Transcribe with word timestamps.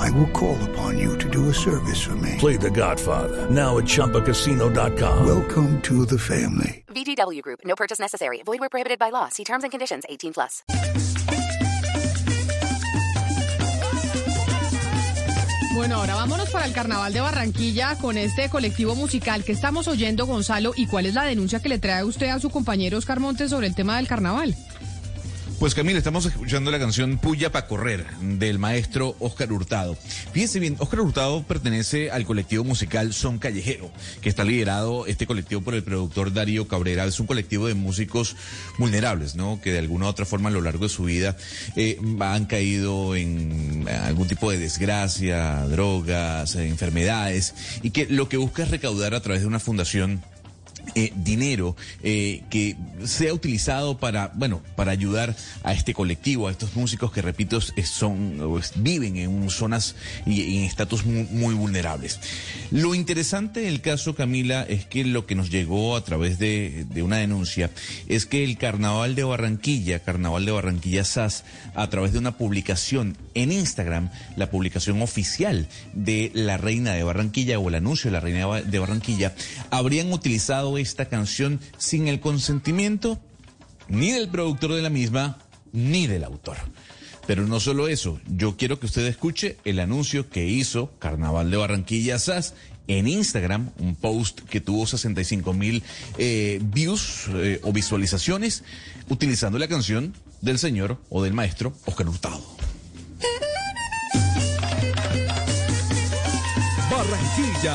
I 0.00 0.10
will 0.12 0.30
call 0.32 0.56
upon 0.70 0.98
you 0.98 1.18
to 1.18 1.28
do 1.28 1.50
a 1.50 1.54
service 1.54 2.00
for 2.00 2.16
me. 2.16 2.36
Play 2.38 2.56
The 2.56 2.70
Godfather 2.70 3.50
now 3.50 3.78
at 3.78 3.84
ChumbaCasino.com. 3.84 5.26
Welcome 5.26 5.80
to 5.82 6.06
the 6.06 6.18
family. 6.18 6.84
VGW 6.88 7.42
Group. 7.42 7.60
No 7.64 7.74
purchase 7.76 8.00
necessary. 8.00 8.42
Void 8.44 8.60
where 8.60 8.70
prohibited 8.70 8.98
by 8.98 9.10
law. 9.10 9.28
See 9.28 9.44
terms 9.44 9.62
and 9.62 9.70
conditions. 9.70 10.04
18 10.08 10.32
plus. 10.32 10.64
Bueno, 15.74 15.96
ahora 15.96 16.14
vámonos 16.14 16.50
para 16.50 16.66
el 16.66 16.72
Carnaval 16.72 17.12
de 17.12 17.20
Barranquilla 17.20 17.96
con 17.96 18.18
este 18.18 18.48
colectivo 18.48 18.94
musical 18.94 19.44
que 19.44 19.52
estamos 19.52 19.86
oyendo, 19.86 20.26
Gonzalo. 20.26 20.72
¿Y 20.76 20.86
cuál 20.86 21.06
es 21.06 21.14
la 21.14 21.24
denuncia 21.24 21.60
que 21.60 21.68
le 21.68 21.78
trae 21.78 22.04
usted 22.04 22.28
a 22.28 22.40
su 22.40 22.50
compañero 22.50 22.98
Oscar 22.98 23.20
Montes 23.20 23.50
sobre 23.50 23.66
el 23.66 23.74
tema 23.74 23.96
del 23.96 24.08
carnaval? 24.08 24.54
Pues 25.60 25.74
Camila, 25.74 25.98
estamos 25.98 26.24
escuchando 26.24 26.70
la 26.70 26.78
canción 26.78 27.18
Puya 27.18 27.52
para 27.52 27.66
correr 27.66 28.06
del 28.22 28.58
maestro 28.58 29.14
Oscar 29.18 29.52
Hurtado. 29.52 29.94
Fíjense 30.32 30.58
bien, 30.58 30.74
Oscar 30.78 31.00
Hurtado 31.00 31.42
pertenece 31.42 32.10
al 32.10 32.24
colectivo 32.24 32.64
musical 32.64 33.12
Son 33.12 33.38
Callejero, 33.38 33.90
que 34.22 34.30
está 34.30 34.42
liderado 34.42 35.04
este 35.04 35.26
colectivo 35.26 35.60
por 35.60 35.74
el 35.74 35.82
productor 35.82 36.32
Darío 36.32 36.66
Cabrera. 36.66 37.04
Es 37.04 37.20
un 37.20 37.26
colectivo 37.26 37.66
de 37.66 37.74
músicos 37.74 38.36
vulnerables, 38.78 39.36
¿no? 39.36 39.60
Que 39.62 39.72
de 39.72 39.80
alguna 39.80 40.06
u 40.06 40.08
otra 40.08 40.24
forma 40.24 40.48
a 40.48 40.52
lo 40.52 40.62
largo 40.62 40.84
de 40.84 40.88
su 40.88 41.04
vida 41.04 41.36
eh, 41.76 41.98
han 42.20 42.46
caído 42.46 43.14
en 43.14 43.86
algún 43.86 44.28
tipo 44.28 44.50
de 44.50 44.56
desgracia, 44.56 45.66
drogas, 45.66 46.54
enfermedades, 46.54 47.54
y 47.82 47.90
que 47.90 48.06
lo 48.06 48.30
que 48.30 48.38
busca 48.38 48.62
es 48.62 48.70
recaudar 48.70 49.14
a 49.14 49.20
través 49.20 49.42
de 49.42 49.46
una 49.46 49.60
fundación 49.60 50.22
eh, 50.94 51.12
dinero 51.14 51.76
eh, 52.02 52.42
que 52.50 52.76
sea 53.04 53.32
utilizado 53.32 53.98
para, 53.98 54.32
bueno, 54.34 54.62
para 54.76 54.92
ayudar 54.92 55.36
a 55.62 55.72
este 55.72 55.94
colectivo, 55.94 56.48
a 56.48 56.50
estos 56.50 56.74
músicos 56.74 57.12
que, 57.12 57.22
repito, 57.22 57.60
son, 57.60 58.60
viven 58.76 59.16
en 59.16 59.50
zonas 59.50 59.94
y 60.26 60.58
en 60.58 60.64
estatus 60.64 61.04
muy, 61.04 61.54
vulnerables. 61.54 62.20
Lo 62.70 62.94
interesante 62.94 63.60
del 63.60 63.80
caso, 63.80 64.14
Camila, 64.14 64.62
es 64.62 64.86
que 64.86 65.04
lo 65.04 65.26
que 65.26 65.34
nos 65.34 65.50
llegó 65.50 65.96
a 65.96 66.04
través 66.04 66.38
de, 66.38 66.86
de 66.88 67.02
una 67.02 67.16
denuncia 67.16 67.70
es 68.08 68.26
que 68.26 68.44
el 68.44 68.58
Carnaval 68.58 69.14
de 69.14 69.24
Barranquilla, 69.24 70.00
Carnaval 70.00 70.44
de 70.44 70.52
Barranquilla 70.52 71.04
SAS, 71.04 71.44
a 71.74 71.88
través 71.88 72.12
de 72.12 72.18
una 72.18 72.36
publicación 72.36 73.16
en 73.34 73.52
Instagram, 73.52 74.10
la 74.36 74.50
publicación 74.50 75.02
oficial 75.02 75.68
de 75.92 76.30
la 76.34 76.56
Reina 76.56 76.92
de 76.92 77.02
Barranquilla 77.02 77.58
o 77.58 77.68
el 77.68 77.74
anuncio 77.76 78.10
de 78.10 78.12
la 78.12 78.20
Reina 78.20 78.62
de 78.62 78.78
Barranquilla, 78.78 79.34
habrían 79.70 80.12
utilizado 80.12 80.78
esta 80.80 81.06
canción 81.06 81.60
sin 81.78 82.08
el 82.08 82.20
consentimiento 82.20 83.20
ni 83.88 84.10
del 84.10 84.28
productor 84.28 84.74
de 84.74 84.82
la 84.82 84.90
misma 84.90 85.38
ni 85.72 86.06
del 86.06 86.24
autor. 86.24 86.56
Pero 87.26 87.46
no 87.46 87.60
solo 87.60 87.86
eso, 87.86 88.20
yo 88.26 88.56
quiero 88.56 88.80
que 88.80 88.86
usted 88.86 89.06
escuche 89.06 89.56
el 89.64 89.78
anuncio 89.78 90.28
que 90.28 90.46
hizo 90.46 90.92
Carnaval 90.98 91.50
de 91.50 91.56
Barranquilla 91.58 92.18
SAS 92.18 92.54
en 92.88 93.06
Instagram, 93.06 93.70
un 93.78 93.94
post 93.94 94.40
que 94.40 94.60
tuvo 94.60 94.86
65 94.86 95.52
mil 95.52 95.82
eh, 96.18 96.58
views 96.62 97.26
eh, 97.34 97.60
o 97.62 97.72
visualizaciones, 97.72 98.64
utilizando 99.08 99.58
la 99.58 99.68
canción 99.68 100.14
del 100.40 100.58
señor 100.58 100.98
o 101.08 101.22
del 101.22 101.34
maestro 101.34 101.72
Oscar 101.84 102.08
Hurtado. 102.08 102.59
Barranquilla, 107.00 107.74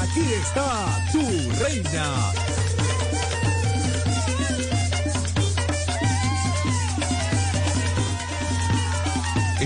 aquí 0.00 0.32
está 0.32 0.98
tu 1.12 1.20
reina. 1.62 2.51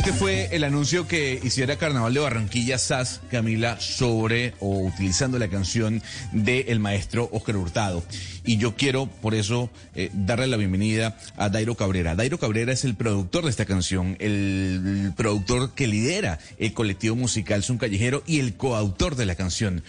Este 0.06 0.21
fue 0.21 0.55
el 0.55 0.62
anuncio 0.62 1.09
que 1.09 1.41
hiciera 1.43 1.75
Carnaval 1.75 2.15
de 2.15 2.21
Barranquilla 2.21 2.78
SAS, 2.78 3.21
Camila, 3.28 3.81
sobre 3.81 4.55
o 4.61 4.78
utilizando 4.78 5.37
la 5.37 5.49
canción 5.49 6.00
del 6.31 6.78
maestro 6.78 7.28
Oscar 7.33 7.56
Hurtado. 7.56 8.05
Y 8.45 8.56
yo 8.56 8.77
quiero, 8.77 9.06
por 9.06 9.34
eso, 9.34 9.69
eh, 9.97 10.11
darle 10.15 10.47
la 10.47 10.59
bienvenida 10.59 11.16
a 11.37 11.49
Dairo 11.49 11.75
Cabrera. 11.75 12.15
Dairo 12.15 12.39
Cabrera 12.39 12.72
es 12.72 12.84
el 12.84 12.95
productor 12.95 13.43
de 13.43 13.50
esta 13.50 13.65
canción, 13.65 14.16
el, 14.21 15.12
productor 15.16 15.75
que 15.75 15.89
lidera 15.89 16.39
el 16.59 16.72
colectivo 16.72 17.16
musical 17.16 17.65
Sun 17.65 17.78
Callejero 17.78 18.22
y 18.28 18.39
el 18.39 18.56
coautor 18.56 19.16
de 19.16 19.27
la 19.27 19.34
canción. 19.34 19.83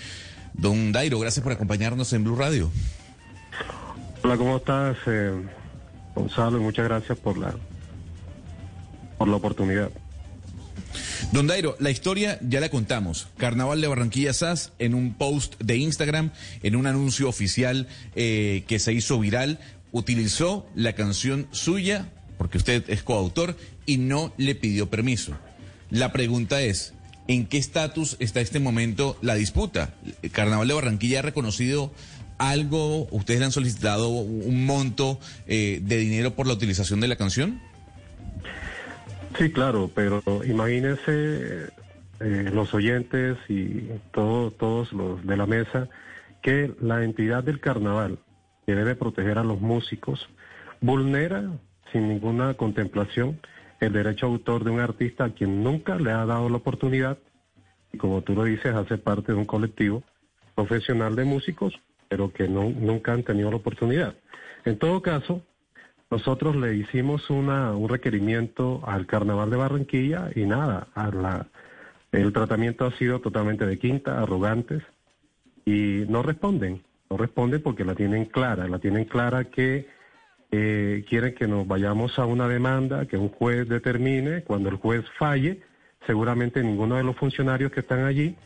Don 0.55 0.93
Dairo, 0.93 1.19
gracias 1.19 1.43
por 1.43 1.51
acompañarnos 1.51 2.11
en 2.13 2.23
Blue 2.23 2.35
Radio. 2.35 2.71
Hola, 4.23 4.35
¿cómo 4.35 4.57
estás, 4.57 4.97
eh, 5.05 5.31
Gonzalo? 6.15 6.57
Y 6.57 6.61
muchas 6.61 6.85
gracias 6.85 7.19
por 7.19 7.37
la 7.37 7.53
por 9.19 9.27
la 9.27 9.35
oportunidad. 9.35 9.91
Don 11.31 11.47
Dairo, 11.47 11.75
la 11.79 11.91
historia 11.91 12.39
ya 12.41 12.59
la 12.59 12.69
contamos. 12.69 13.27
Carnaval 13.37 13.81
de 13.81 13.87
Barranquilla 13.87 14.33
SAS 14.33 14.71
en 14.79 14.93
un 14.93 15.13
post 15.13 15.55
de 15.61 15.77
Instagram, 15.77 16.31
en 16.63 16.75
un 16.75 16.87
anuncio 16.87 17.29
oficial 17.29 17.87
eh, 18.15 18.63
que 18.67 18.79
se 18.79 18.93
hizo 18.93 19.19
viral, 19.19 19.59
utilizó 19.91 20.67
la 20.75 20.93
canción 20.93 21.47
suya, 21.51 22.09
porque 22.37 22.57
usted 22.57 22.83
es 22.89 23.03
coautor, 23.03 23.57
y 23.85 23.97
no 23.97 24.33
le 24.37 24.55
pidió 24.55 24.89
permiso. 24.89 25.37
La 25.89 26.11
pregunta 26.11 26.61
es, 26.61 26.93
¿en 27.27 27.45
qué 27.45 27.57
estatus 27.57 28.17
está 28.19 28.41
este 28.41 28.59
momento 28.59 29.17
la 29.21 29.35
disputa? 29.35 29.93
Carnaval 30.31 30.67
de 30.67 30.73
Barranquilla 30.73 31.19
ha 31.19 31.23
reconocido 31.23 31.91
algo, 32.37 33.07
ustedes 33.11 33.39
le 33.39 33.45
han 33.47 33.51
solicitado 33.51 34.09
un 34.09 34.65
monto 34.65 35.19
eh, 35.47 35.79
de 35.81 35.97
dinero 35.97 36.35
por 36.35 36.47
la 36.47 36.53
utilización 36.53 36.99
de 36.99 37.07
la 37.07 37.15
canción? 37.15 37.59
Sí, 39.37 39.51
claro, 39.51 39.91
pero 39.93 40.23
imagínense 40.45 41.69
eh, 42.19 42.49
los 42.51 42.73
oyentes 42.73 43.37
y 43.47 43.87
todos 44.11 44.91
los 44.93 45.23
de 45.23 45.37
la 45.37 45.45
mesa 45.45 45.87
que 46.41 46.73
la 46.81 47.03
entidad 47.03 47.43
del 47.43 47.59
carnaval, 47.59 48.17
que 48.65 48.73
debe 48.73 48.95
proteger 48.95 49.37
a 49.37 49.43
los 49.43 49.61
músicos, 49.61 50.27
vulnera 50.81 51.51
sin 51.91 52.07
ninguna 52.07 52.55
contemplación 52.55 53.39
el 53.79 53.93
derecho 53.93 54.25
autor 54.25 54.63
de 54.63 54.71
un 54.71 54.79
artista 54.79 55.25
a 55.25 55.29
quien 55.29 55.63
nunca 55.63 55.97
le 55.97 56.11
ha 56.11 56.25
dado 56.25 56.49
la 56.49 56.57
oportunidad, 56.57 57.19
y 57.93 57.97
como 57.99 58.23
tú 58.23 58.33
lo 58.33 58.43
dices, 58.43 58.73
hace 58.73 58.97
parte 58.97 59.33
de 59.33 59.37
un 59.37 59.45
colectivo 59.45 60.03
profesional 60.55 61.15
de 61.15 61.25
músicos, 61.25 61.79
pero 62.09 62.33
que 62.33 62.47
no, 62.47 62.69
nunca 62.69 63.13
han 63.13 63.21
tenido 63.21 63.51
la 63.51 63.57
oportunidad. 63.57 64.15
En 64.65 64.79
todo 64.79 65.03
caso, 65.03 65.43
nosotros 66.09 66.55
le 66.55 66.75
hicimos 66.75 67.29
una, 67.29 67.73
un 67.73 67.89
requerimiento 67.89 68.81
al 68.85 69.05
Carnaval 69.05 69.49
de 69.49 69.57
Barranquilla 69.57 70.29
y 70.35 70.45
nada, 70.45 70.87
a 70.95 71.09
la, 71.09 71.47
el 72.11 72.31
tratamiento 72.31 72.85
ha 72.85 72.91
sido 72.91 73.19
totalmente 73.19 73.65
de 73.65 73.77
quinta, 73.77 74.21
arrogantes 74.21 74.83
y 75.65 76.05
no 76.07 76.23
responden, 76.23 76.83
no 77.09 77.17
responden 77.17 77.61
porque 77.61 77.83
la 77.83 77.95
tienen 77.95 78.25
clara, 78.25 78.67
la 78.67 78.79
tienen 78.79 79.05
clara 79.05 79.45
que 79.45 79.87
eh, 80.51 81.03
quieren 81.09 81.35
que 81.35 81.47
nos 81.47 81.67
vayamos 81.67 82.17
a 82.19 82.25
una 82.25 82.47
demanda, 82.47 83.05
que 83.05 83.17
un 83.17 83.29
juez 83.29 83.67
determine, 83.67 84.43
cuando 84.43 84.69
el 84.69 84.77
juez 84.77 85.03
falle, 85.17 85.61
seguramente 86.05 86.63
ninguno 86.63 86.95
de 86.95 87.03
los 87.03 87.17
funcionarios 87.17 87.71
que 87.71 87.81
están 87.81 88.05
allí 88.05 88.37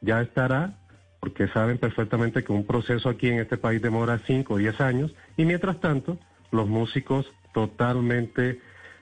ya 0.00 0.22
estará, 0.22 0.78
porque 1.20 1.46
saben 1.48 1.78
perfectamente 1.78 2.42
que 2.42 2.52
un 2.52 2.66
proceso 2.66 3.08
aquí 3.08 3.28
en 3.28 3.38
este 3.38 3.56
país 3.56 3.80
demora 3.80 4.18
5 4.18 4.54
o 4.54 4.56
10 4.56 4.80
años, 4.80 5.14
y 5.36 5.44
mientras 5.44 5.78
tanto, 5.78 6.18
los 6.52 6.68
músicos 6.68 7.26
totalmente 7.52 8.60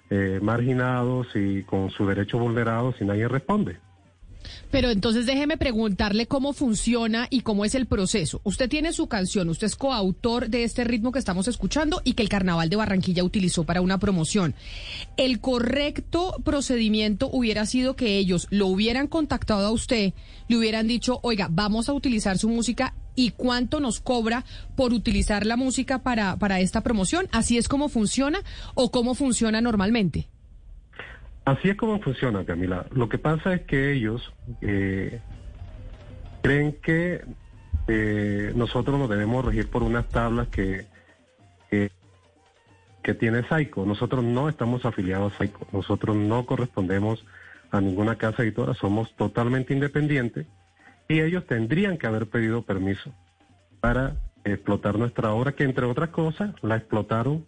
eh, 0.08 0.40
marginados 0.42 1.28
y 1.34 1.62
con 1.64 1.90
su 1.90 2.06
derecho 2.06 2.38
vulnerado 2.38 2.94
y 2.98 3.04
nadie 3.04 3.28
responde. 3.28 3.78
Pero 4.70 4.90
entonces 4.90 5.26
déjeme 5.26 5.56
preguntarle 5.56 6.26
cómo 6.26 6.52
funciona 6.52 7.26
y 7.30 7.42
cómo 7.42 7.64
es 7.64 7.74
el 7.74 7.86
proceso. 7.86 8.40
Usted 8.44 8.68
tiene 8.68 8.92
su 8.92 9.06
canción, 9.08 9.48
usted 9.48 9.66
es 9.66 9.76
coautor 9.76 10.48
de 10.48 10.64
este 10.64 10.84
ritmo 10.84 11.12
que 11.12 11.18
estamos 11.18 11.48
escuchando 11.48 12.00
y 12.04 12.14
que 12.14 12.22
el 12.22 12.28
Carnaval 12.28 12.68
de 12.68 12.76
Barranquilla 12.76 13.24
utilizó 13.24 13.64
para 13.64 13.80
una 13.80 13.98
promoción. 13.98 14.54
El 15.16 15.40
correcto 15.40 16.36
procedimiento 16.44 17.28
hubiera 17.32 17.66
sido 17.66 17.96
que 17.96 18.16
ellos 18.16 18.46
lo 18.50 18.66
hubieran 18.66 19.08
contactado 19.08 19.66
a 19.66 19.72
usted, 19.72 20.12
le 20.48 20.56
hubieran 20.56 20.86
dicho, 20.86 21.20
oiga, 21.22 21.48
vamos 21.50 21.88
a 21.88 21.92
utilizar 21.92 22.38
su 22.38 22.48
música 22.48 22.94
y 23.20 23.32
cuánto 23.32 23.80
nos 23.80 24.00
cobra 24.00 24.44
por 24.76 24.92
utilizar 24.94 25.44
la 25.44 25.56
música 25.56 26.02
para, 26.02 26.36
para 26.36 26.60
esta 26.60 26.80
promoción? 26.80 27.26
¿Así 27.32 27.58
es 27.58 27.68
como 27.68 27.88
funciona 27.88 28.40
o 28.74 28.90
cómo 28.90 29.14
funciona 29.14 29.60
normalmente? 29.60 30.28
Así 31.44 31.68
es 31.68 31.76
como 31.76 32.00
funciona, 32.00 32.44
Camila. 32.44 32.86
Lo 32.92 33.08
que 33.08 33.18
pasa 33.18 33.54
es 33.54 33.62
que 33.62 33.92
ellos 33.92 34.32
eh, 34.62 35.20
creen 36.42 36.78
que 36.82 37.24
eh, 37.88 38.52
nosotros 38.54 38.98
nos 38.98 39.10
debemos 39.10 39.44
regir 39.44 39.68
por 39.68 39.82
unas 39.82 40.08
tablas 40.08 40.48
que 40.48 40.86
que, 43.02 43.14
tiene 43.14 43.42
Saico. 43.48 43.84
Nosotros 43.84 44.22
no 44.22 44.48
estamos 44.48 44.84
afiliados 44.84 45.32
a 45.34 45.38
Saico. 45.38 45.66
Nosotros 45.72 46.14
no 46.14 46.46
correspondemos 46.46 47.24
a 47.72 47.80
ninguna 47.80 48.14
casa 48.16 48.44
editora. 48.44 48.72
Somos 48.74 49.12
totalmente 49.16 49.74
independientes 49.74 50.46
y 51.10 51.20
ellos 51.20 51.44
tendrían 51.44 51.98
que 51.98 52.06
haber 52.06 52.28
pedido 52.28 52.62
permiso 52.62 53.12
para 53.80 54.14
explotar 54.44 54.96
nuestra 54.96 55.32
obra, 55.32 55.56
que 55.56 55.64
entre 55.64 55.84
otras 55.84 56.10
cosas 56.10 56.54
la 56.62 56.76
explotaron 56.76 57.44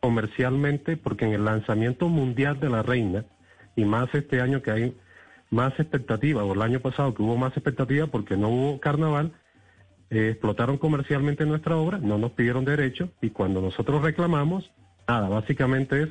comercialmente 0.00 0.96
porque 0.96 1.24
en 1.24 1.32
el 1.32 1.44
lanzamiento 1.44 2.08
mundial 2.08 2.60
de 2.60 2.70
La 2.70 2.84
Reina, 2.84 3.24
y 3.74 3.84
más 3.84 4.14
este 4.14 4.40
año 4.40 4.62
que 4.62 4.70
hay 4.70 4.96
más 5.50 5.72
expectativa, 5.80 6.44
o 6.44 6.54
el 6.54 6.62
año 6.62 6.78
pasado 6.78 7.12
que 7.12 7.22
hubo 7.22 7.36
más 7.36 7.52
expectativa 7.56 8.06
porque 8.06 8.36
no 8.36 8.48
hubo 8.48 8.78
carnaval, 8.78 9.32
eh, 10.10 10.28
explotaron 10.30 10.78
comercialmente 10.78 11.44
nuestra 11.44 11.76
obra, 11.76 11.98
no 11.98 12.16
nos 12.16 12.30
pidieron 12.30 12.64
derecho 12.64 13.10
y 13.20 13.30
cuando 13.30 13.60
nosotros 13.60 14.02
reclamamos, 14.02 14.70
nada, 15.08 15.28
básicamente 15.28 16.04
es 16.04 16.08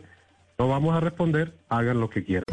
no 0.57 0.68
vamos 0.68 0.94
a 0.94 1.00
responder, 1.00 1.54
hagan 1.69 2.01
lo 2.01 2.10
que 2.10 2.25
quieran. 2.25 2.44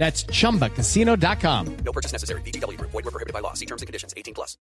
That's 0.00 0.26
chumbacasino.com. 0.26 1.66
No 1.84 1.92
purchase 1.92 2.12
necessary. 2.14 2.40
VGW 2.40 2.78
Group. 2.78 2.90
Void 2.90 3.04
were 3.04 3.12
prohibited 3.12 3.34
by 3.34 3.42
law. 3.42 3.52
See 3.52 3.66
terms 3.66 3.82
and 3.82 3.86
conditions. 3.86 4.14
18 4.16 4.34
plus. 4.34 4.58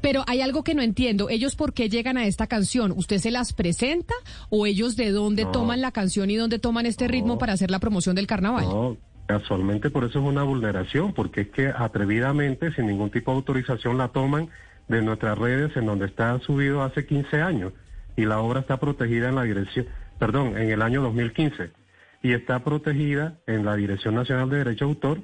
Pero 0.00 0.24
hay 0.26 0.40
algo 0.40 0.62
que 0.64 0.74
no 0.74 0.82
entiendo. 0.82 1.28
¿Ellos 1.28 1.54
por 1.54 1.72
qué 1.74 1.88
llegan 1.88 2.16
a 2.16 2.26
esta 2.26 2.46
canción? 2.46 2.92
¿Usted 2.92 3.18
se 3.18 3.30
las 3.30 3.52
presenta 3.52 4.14
o 4.50 4.66
ellos 4.66 4.96
de 4.96 5.10
dónde 5.10 5.46
toman 5.46 5.80
la 5.80 5.92
canción 5.92 6.30
y 6.30 6.36
dónde 6.36 6.58
toman 6.58 6.86
este 6.86 7.06
ritmo 7.06 7.38
para 7.38 7.52
hacer 7.52 7.70
la 7.70 7.78
promoción 7.78 8.16
del 8.16 8.26
carnaval? 8.26 8.64
No, 8.64 8.96
casualmente 9.26 9.90
por 9.90 10.02
eso 10.04 10.18
es 10.18 10.24
una 10.24 10.42
vulneración, 10.42 11.12
porque 11.12 11.42
es 11.42 11.48
que 11.50 11.68
atrevidamente, 11.68 12.72
sin 12.72 12.88
ningún 12.88 13.10
tipo 13.10 13.30
de 13.30 13.36
autorización, 13.36 13.96
la 13.96 14.08
toman 14.08 14.48
de 14.88 15.02
nuestras 15.02 15.38
redes 15.38 15.76
en 15.76 15.86
donde 15.86 16.06
está 16.06 16.40
subido 16.40 16.82
hace 16.82 17.06
15 17.06 17.40
años 17.40 17.72
y 18.16 18.24
la 18.24 18.40
obra 18.40 18.60
está 18.60 18.78
protegida 18.80 19.28
en 19.28 19.36
la 19.36 19.44
dirección, 19.44 19.86
perdón, 20.18 20.56
en 20.56 20.70
el 20.70 20.82
año 20.82 21.00
2015 21.02 21.81
y 22.22 22.32
está 22.32 22.62
protegida 22.62 23.38
en 23.46 23.64
la 23.64 23.76
Dirección 23.76 24.14
Nacional 24.14 24.48
de 24.48 24.58
Derecho 24.58 24.86
de 24.86 24.90
Autor 24.90 25.22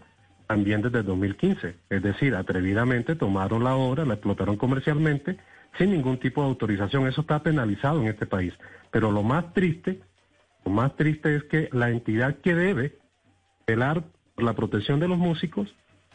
también 0.48 0.82
desde 0.82 1.00
el 1.00 1.04
2015. 1.06 1.76
Es 1.90 2.02
decir, 2.02 2.34
atrevidamente 2.34 3.14
tomaron 3.14 3.64
la 3.64 3.76
obra, 3.76 4.04
la 4.04 4.14
explotaron 4.14 4.56
comercialmente 4.56 5.36
sin 5.76 5.92
ningún 5.92 6.18
tipo 6.18 6.42
de 6.42 6.48
autorización. 6.48 7.06
Eso 7.06 7.20
está 7.20 7.42
penalizado 7.42 8.00
en 8.00 8.08
este 8.08 8.26
país. 8.26 8.54
Pero 8.90 9.12
lo 9.12 9.22
más 9.22 9.52
triste, 9.52 10.00
lo 10.64 10.72
más 10.72 10.96
triste 10.96 11.36
es 11.36 11.44
que 11.44 11.68
la 11.72 11.90
entidad 11.90 12.36
que 12.38 12.54
debe 12.54 12.98
velar 13.66 14.04
por 14.34 14.44
la 14.44 14.54
protección 14.54 14.98
de 14.98 15.08
los 15.08 15.18
músicos, 15.18 15.74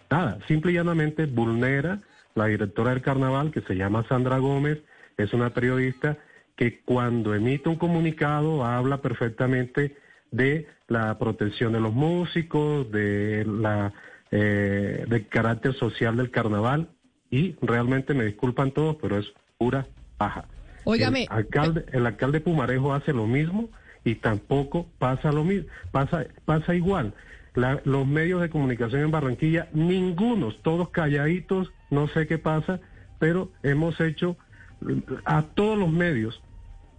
nada, 0.10 0.40
simple 0.48 0.72
y 0.72 0.76
llanamente 0.76 1.28
vulnera 1.28 2.02
la 2.36 2.48
directora 2.48 2.90
del 2.90 3.04
carnaval, 3.04 3.52
que 3.52 3.62
se 3.62 3.76
llama 3.76 4.06
Sandra 4.10 4.40
Gómez, 4.40 4.82
es 5.18 5.34
una 5.34 5.52
periodista 5.52 6.18
que 6.56 6.82
cuando 6.82 7.36
emite 7.36 7.70
un 7.70 7.76
comunicado 7.76 8.66
habla 8.66 9.02
perfectamente 9.02 9.96
de 10.34 10.68
la 10.88 11.18
protección 11.18 11.72
de 11.74 11.80
los 11.80 11.94
músicos, 11.94 12.92
de 12.92 13.46
la 13.46 13.94
eh, 14.32 15.06
del 15.08 15.28
carácter 15.28 15.74
social 15.76 16.18
del 16.18 16.32
carnaval 16.32 16.90
y 17.30 17.56
realmente 17.62 18.14
me 18.16 18.26
disculpan 18.26 18.72
todos, 18.72 18.98
pero 19.02 19.18
es 19.20 19.28
pura 19.60 19.86
paja. 20.18 20.46
Óigame. 20.86 21.24
El 21.24 21.30
alcalde, 21.32 21.86
el 21.94 22.06
alcalde 22.06 22.42
Pumarejo 22.42 22.94
hace 22.94 23.14
lo 23.14 23.28
mismo 23.28 23.70
y 24.04 24.16
tampoco 24.16 24.88
pasa 24.98 25.32
lo 25.32 25.44
mismo, 25.44 25.70
pasa, 25.92 26.26
pasa 26.46 26.74
igual. 26.76 27.14
La- 27.54 27.80
los 27.86 28.08
medios 28.08 28.42
de 28.42 28.50
comunicación 28.50 29.02
en 29.02 29.12
Barranquilla, 29.12 29.68
ningunos, 29.72 30.60
todos 30.64 30.90
calladitos, 30.90 31.72
no 31.92 32.08
sé 32.08 32.26
qué 32.26 32.40
pasa, 32.40 32.80
pero 33.20 33.52
hemos 33.62 34.00
hecho 34.02 34.36
eh, 34.90 35.00
a 35.26 35.44
todos 35.44 35.78
los 35.78 35.92
medios 35.92 36.42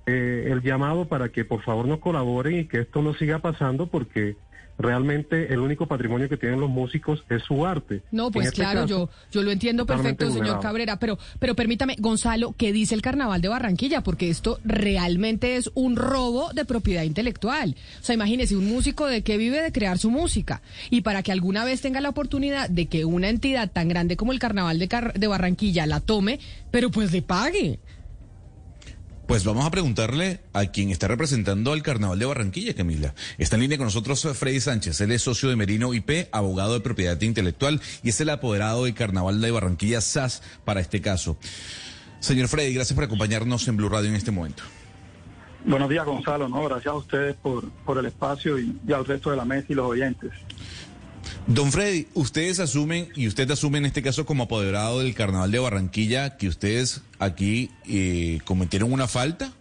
eh, 0.07 0.49
el 0.51 0.63
llamado 0.63 1.07
para 1.07 1.31
que 1.31 1.45
por 1.45 1.63
favor 1.63 1.87
nos 1.87 1.99
colaboren 2.01 2.61
y 2.61 2.65
que 2.67 2.81
esto 2.81 3.03
no 3.03 3.15
siga 3.15 3.39
pasando 3.41 3.87
porque 3.87 4.37
realmente 4.77 5.53
el 5.53 5.61
único 5.61 5.87
patrimonio 5.87 6.29
que 6.29 6.37
tienen 6.37 6.59
los 6.59 6.69
músicos 6.69 7.23
es 7.31 7.43
su 7.45 7.65
arte. 7.65 8.03
No, 8.11 8.33
pues 8.33 8.47
este 8.49 8.57
claro, 8.57 8.81
caso, 8.83 8.89
yo, 8.89 9.11
yo 9.31 9.43
lo 9.45 9.53
entiendo 9.53 9.87
perfecto, 9.87 10.29
señor. 10.33 10.59
Cabrera, 10.61 10.99
pero, 10.99 11.17
pero 11.39 11.55
permítame, 11.55 11.95
Gonzalo, 12.01 12.55
¿qué 12.59 12.73
dice 12.73 12.97
el 12.97 13.01
Carnaval 13.01 13.41
de 13.41 13.49
Barranquilla? 13.49 14.03
Porque 14.03 14.31
esto 14.31 14.59
realmente 14.65 15.55
es 15.57 15.71
un 15.75 15.95
robo 15.95 16.53
de 16.53 16.65
propiedad 16.65 17.05
intelectual. 17.05 17.77
O 18.01 18.05
sea, 18.05 18.17
imagínese, 18.17 18.57
un 18.57 18.67
músico 18.67 19.07
de 19.07 19.23
que 19.23 19.37
vive 19.37 19.63
de 19.63 19.71
crear 19.71 19.97
su 19.99 20.11
música. 20.11 20.61
Y 20.91 21.03
para 21.03 21.23
que 21.23 21.31
alguna 21.31 21.65
vez 21.65 21.81
tenga 21.81 22.01
la 22.01 22.09
oportunidad 22.09 22.69
de 22.69 22.87
que 22.87 23.05
una 23.05 23.29
entidad 23.29 23.71
tan 23.71 23.89
grande 23.89 24.17
como 24.17 24.33
el 24.33 24.41
Carnaval 24.41 24.81
de, 24.81 24.89
Car- 24.89 25.13
de 25.15 25.27
Barranquilla 25.29 25.87
la 25.87 26.01
tome, 26.01 26.41
pero 26.73 26.91
pues 26.91 27.13
le 27.13 27.23
pague. 27.23 27.79
Pues 29.27 29.43
vamos 29.45 29.65
a 29.65 29.71
preguntarle 29.71 30.41
a 30.53 30.67
quien 30.67 30.91
está 30.91 31.09
representando 31.09 31.73
al 31.73 31.83
Carnaval 31.83 32.19
de 32.19 32.27
Barranquilla, 32.27 32.75
Camila. 32.75 33.15
Está 33.39 33.57
en 33.57 33.63
línea 33.63 33.79
con 33.79 33.87
nosotros 33.87 34.23
eh, 34.27 34.35
Freddy 34.35 34.61
Sánchez. 34.61 35.01
Él 35.01 35.13
es 35.13 35.23
socio 35.23 35.49
de 35.49 35.57
Merino 35.57 35.95
IP, 35.95 36.29
abogado 36.31 36.75
de 36.75 36.81
propiedad 36.81 37.19
intelectual 37.23 37.81
y 38.03 38.11
es 38.11 38.21
el 38.21 38.29
apoderado 38.29 38.85
del 38.85 38.93
Carnaval 38.93 39.41
de 39.41 39.51
Barranquilla 39.51 40.03
SAS 40.03 40.43
para 40.67 40.81
este 40.81 41.01
caso. 41.01 41.39
Señor 42.21 42.49
Freddy, 42.49 42.75
gracias 42.75 42.95
por 42.95 43.05
acompañarnos 43.05 43.67
en 43.67 43.79
Blue 43.79 43.89
Radio 43.89 44.11
en 44.11 44.17
este 44.17 44.31
momento. 44.31 44.63
Buenos 45.65 45.89
días, 45.89 46.05
Gonzalo. 46.05 46.47
No, 46.47 46.63
gracias 46.65 46.93
a 46.93 46.97
ustedes 46.97 47.35
por, 47.37 47.71
por 47.71 47.97
el 47.97 48.05
espacio 48.05 48.59
y, 48.59 48.79
y 48.87 48.93
al 48.93 49.07
resto 49.07 49.31
de 49.31 49.39
la 49.39 49.47
mesa 49.47 49.67
y 49.71 49.75
los 49.75 49.87
oyentes. 49.87 50.33
Don 51.47 51.71
Freddy, 51.71 52.07
ustedes 52.15 52.59
asumen, 52.59 53.09
y 53.15 53.29
usted 53.29 53.51
asume 53.51 53.77
en 53.77 53.85
este 53.85 54.03
caso 54.03 54.25
como 54.25 54.45
apoderado 54.45 55.01
del 55.01 55.15
Carnaval 55.15 55.51
de 55.51 55.59
Barranquilla, 55.59 56.39
que 56.39 56.49
ustedes 56.49 57.03
aquí 57.19 57.71
eh, 57.87 58.41
cometieron 58.45 58.91
una 58.93 59.07
falta. 59.07 59.53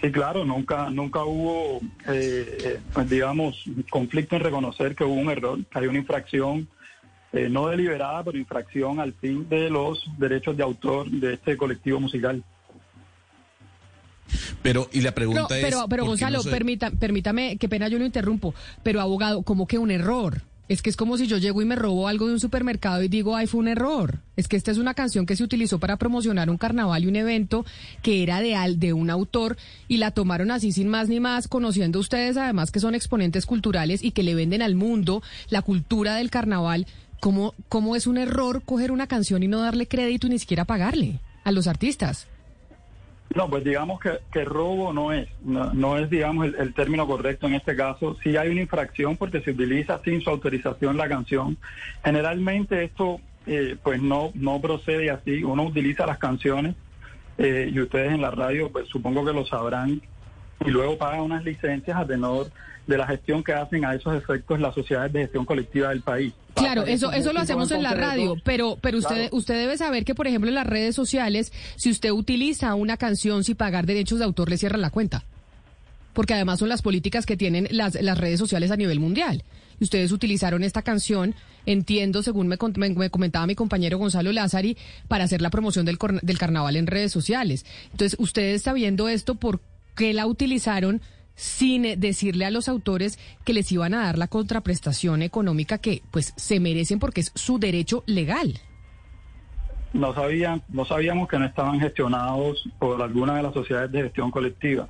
Sí, 0.00 0.10
claro, 0.10 0.44
nunca, 0.44 0.90
nunca 0.90 1.24
hubo, 1.24 1.80
eh, 2.08 2.58
eh, 2.64 2.80
pues, 2.92 3.08
digamos, 3.08 3.64
conflicto 3.88 4.36
en 4.36 4.42
reconocer 4.42 4.96
que 4.96 5.04
hubo 5.04 5.14
un 5.14 5.30
error, 5.30 5.64
que 5.64 5.78
hay 5.78 5.86
una 5.86 5.98
infracción, 5.98 6.68
eh, 7.32 7.48
no 7.48 7.68
deliberada, 7.68 8.24
pero 8.24 8.36
infracción 8.36 8.98
al 8.98 9.12
fin 9.14 9.48
de 9.48 9.70
los 9.70 10.04
derechos 10.18 10.56
de 10.56 10.62
autor 10.64 11.08
de 11.08 11.34
este 11.34 11.56
colectivo 11.56 12.00
musical. 12.00 12.42
Pero, 14.62 14.88
y 14.92 15.00
la 15.00 15.14
pregunta 15.14 15.42
No, 15.48 15.54
es. 15.54 15.62
pero, 15.64 15.86
pero 15.88 16.04
¿por 16.04 16.16
qué 16.16 16.24
Gonzalo, 16.24 16.38
no 16.38 16.42
se- 16.42 16.50
permita, 16.50 16.90
permítame, 16.90 17.56
qué 17.58 17.68
pena 17.68 17.88
yo 17.88 17.98
lo 17.98 18.04
interrumpo, 18.04 18.54
pero 18.82 19.00
abogado, 19.00 19.42
como 19.42 19.66
que 19.66 19.78
un 19.78 19.90
error. 19.90 20.42
Es 20.68 20.82
que 20.82 20.90
es 20.90 20.96
como 20.96 21.16
si 21.16 21.28
yo 21.28 21.38
llego 21.38 21.62
y 21.62 21.64
me 21.64 21.76
robo 21.76 22.08
algo 22.08 22.26
de 22.26 22.32
un 22.32 22.40
supermercado 22.40 23.00
y 23.00 23.06
digo, 23.06 23.36
ay, 23.36 23.46
fue 23.46 23.60
un 23.60 23.68
error. 23.68 24.18
Es 24.36 24.48
que 24.48 24.56
esta 24.56 24.72
es 24.72 24.78
una 24.78 24.94
canción 24.94 25.24
que 25.24 25.36
se 25.36 25.44
utilizó 25.44 25.78
para 25.78 25.96
promocionar 25.96 26.50
un 26.50 26.58
carnaval 26.58 27.04
y 27.04 27.06
un 27.06 27.14
evento 27.14 27.64
que 28.02 28.24
era 28.24 28.40
de, 28.40 28.56
al, 28.56 28.80
de 28.80 28.92
un 28.92 29.08
autor 29.08 29.56
y 29.86 29.98
la 29.98 30.10
tomaron 30.10 30.50
así 30.50 30.72
sin 30.72 30.88
más 30.88 31.08
ni 31.08 31.20
más, 31.20 31.46
conociendo 31.46 32.00
ustedes 32.00 32.36
además 32.36 32.72
que 32.72 32.80
son 32.80 32.96
exponentes 32.96 33.46
culturales 33.46 34.02
y 34.02 34.10
que 34.10 34.24
le 34.24 34.34
venden 34.34 34.60
al 34.60 34.74
mundo 34.74 35.22
la 35.50 35.62
cultura 35.62 36.16
del 36.16 36.30
carnaval. 36.30 36.88
¿Cómo, 37.20 37.54
cómo 37.68 37.94
es 37.94 38.08
un 38.08 38.18
error 38.18 38.60
coger 38.64 38.90
una 38.90 39.06
canción 39.06 39.44
y 39.44 39.46
no 39.48 39.60
darle 39.60 39.86
crédito 39.86 40.26
y 40.26 40.30
ni 40.30 40.40
siquiera 40.40 40.64
pagarle 40.64 41.20
a 41.44 41.52
los 41.52 41.68
artistas? 41.68 42.26
No, 43.34 43.50
pues 43.50 43.64
digamos 43.64 44.00
que, 44.00 44.12
que 44.32 44.44
robo 44.44 44.92
no 44.92 45.12
es, 45.12 45.28
no, 45.42 45.98
es, 45.98 46.08
digamos, 46.08 46.46
el, 46.46 46.54
el 46.56 46.74
término 46.74 47.06
correcto 47.06 47.46
en 47.46 47.54
este 47.54 47.76
caso. 47.76 48.16
Sí 48.22 48.36
hay 48.36 48.48
una 48.48 48.62
infracción 48.62 49.16
porque 49.16 49.40
se 49.40 49.50
utiliza 49.50 50.00
sin 50.04 50.20
su 50.20 50.30
autorización 50.30 50.96
la 50.96 51.08
canción. 51.08 51.56
Generalmente 52.04 52.84
esto, 52.84 53.20
eh, 53.46 53.76
pues 53.82 54.00
no, 54.00 54.30
no 54.34 54.60
procede 54.60 55.10
así. 55.10 55.42
Uno 55.42 55.64
utiliza 55.64 56.06
las 56.06 56.18
canciones 56.18 56.76
eh, 57.38 57.70
y 57.72 57.80
ustedes 57.80 58.12
en 58.12 58.22
la 58.22 58.30
radio, 58.30 58.70
pues 58.70 58.88
supongo 58.88 59.24
que 59.24 59.32
lo 59.32 59.44
sabrán 59.44 60.00
y 60.64 60.70
luego 60.70 60.96
pagan 60.98 61.20
unas 61.20 61.44
licencias 61.44 61.96
a 61.96 62.06
tenor 62.06 62.50
de 62.86 62.96
la 62.96 63.06
gestión 63.06 63.42
que 63.42 63.52
hacen 63.52 63.84
a 63.84 63.94
esos 63.94 64.14
efectos 64.16 64.60
las 64.60 64.74
sociedades 64.74 65.12
de 65.12 65.20
gestión 65.22 65.44
colectiva 65.44 65.88
del 65.90 66.02
país. 66.02 66.32
Claro, 66.54 66.84
eso, 66.86 67.12
eso 67.12 67.32
lo 67.32 67.40
hacemos 67.40 67.70
en 67.72 67.82
la 67.82 67.94
radio, 67.94 68.36
pero, 68.44 68.78
pero 68.80 68.98
usted, 68.98 69.14
Claro. 69.16 69.36
usted 69.36 69.54
debe 69.54 69.76
saber 69.76 70.04
que, 70.04 70.14
por 70.14 70.26
ejemplo, 70.26 70.48
en 70.48 70.54
las 70.54 70.66
redes 70.66 70.94
sociales, 70.94 71.52
si 71.76 71.90
usted 71.90 72.10
utiliza 72.12 72.74
una 72.74 72.96
canción 72.96 73.44
sin 73.44 73.56
pagar 73.56 73.84
derechos 73.86 74.18
de 74.20 74.24
autor, 74.24 74.48
le 74.48 74.56
cierran 74.56 74.80
la 74.80 74.90
cuenta. 74.90 75.24
Porque 76.14 76.32
además 76.32 76.60
son 76.60 76.70
las 76.70 76.80
políticas 76.80 77.26
que 77.26 77.36
tienen 77.36 77.68
las, 77.72 78.00
las 78.00 78.16
redes 78.16 78.38
sociales 78.38 78.70
a 78.70 78.76
nivel 78.76 79.00
mundial. 79.00 79.42
Y 79.78 79.84
ustedes 79.84 80.12
utilizaron 80.12 80.62
esta 80.64 80.80
canción, 80.80 81.34
entiendo, 81.66 82.22
según 82.22 82.48
me, 82.48 82.56
me- 82.76 82.90
me 82.90 83.10
comentaba 83.10 83.46
mi 83.46 83.54
compañero 83.54 83.98
Gonzalo 83.98 84.32
Lázari, 84.32 84.78
para 85.08 85.24
hacer 85.24 85.42
la 85.42 85.50
promoción 85.50 85.84
del, 85.84 85.98
del 86.22 86.38
carnaval 86.38 86.76
en 86.76 86.86
redes 86.86 87.12
sociales. 87.12 87.66
Entonces, 87.92 88.16
ustedes 88.18 88.62
sabiendo 88.62 89.08
esto, 89.10 89.34
¿por 89.34 89.58
qué 89.58 89.64
la 90.12 90.26
utilizaron 90.26 91.00
sin 91.34 92.00
decirle 92.00 92.46
a 92.46 92.50
los 92.50 92.68
autores 92.68 93.18
que 93.44 93.52
les 93.52 93.70
iban 93.70 93.94
a 93.94 94.04
dar 94.04 94.18
la 94.18 94.28
contraprestación 94.28 95.22
económica 95.22 95.78
que 95.78 96.02
pues 96.10 96.32
se 96.36 96.60
merecen 96.60 96.98
porque 96.98 97.20
es 97.20 97.32
su 97.34 97.58
derecho 97.58 98.02
legal. 98.06 98.58
No 99.92 100.14
sabían, 100.14 100.62
no 100.68 100.84
sabíamos 100.84 101.28
que 101.28 101.38
no 101.38 101.44
estaban 101.44 101.80
gestionados 101.80 102.68
por 102.78 103.00
alguna 103.02 103.36
de 103.36 103.42
las 103.42 103.54
sociedades 103.54 103.92
de 103.92 104.02
gestión 104.02 104.30
colectiva. 104.30 104.88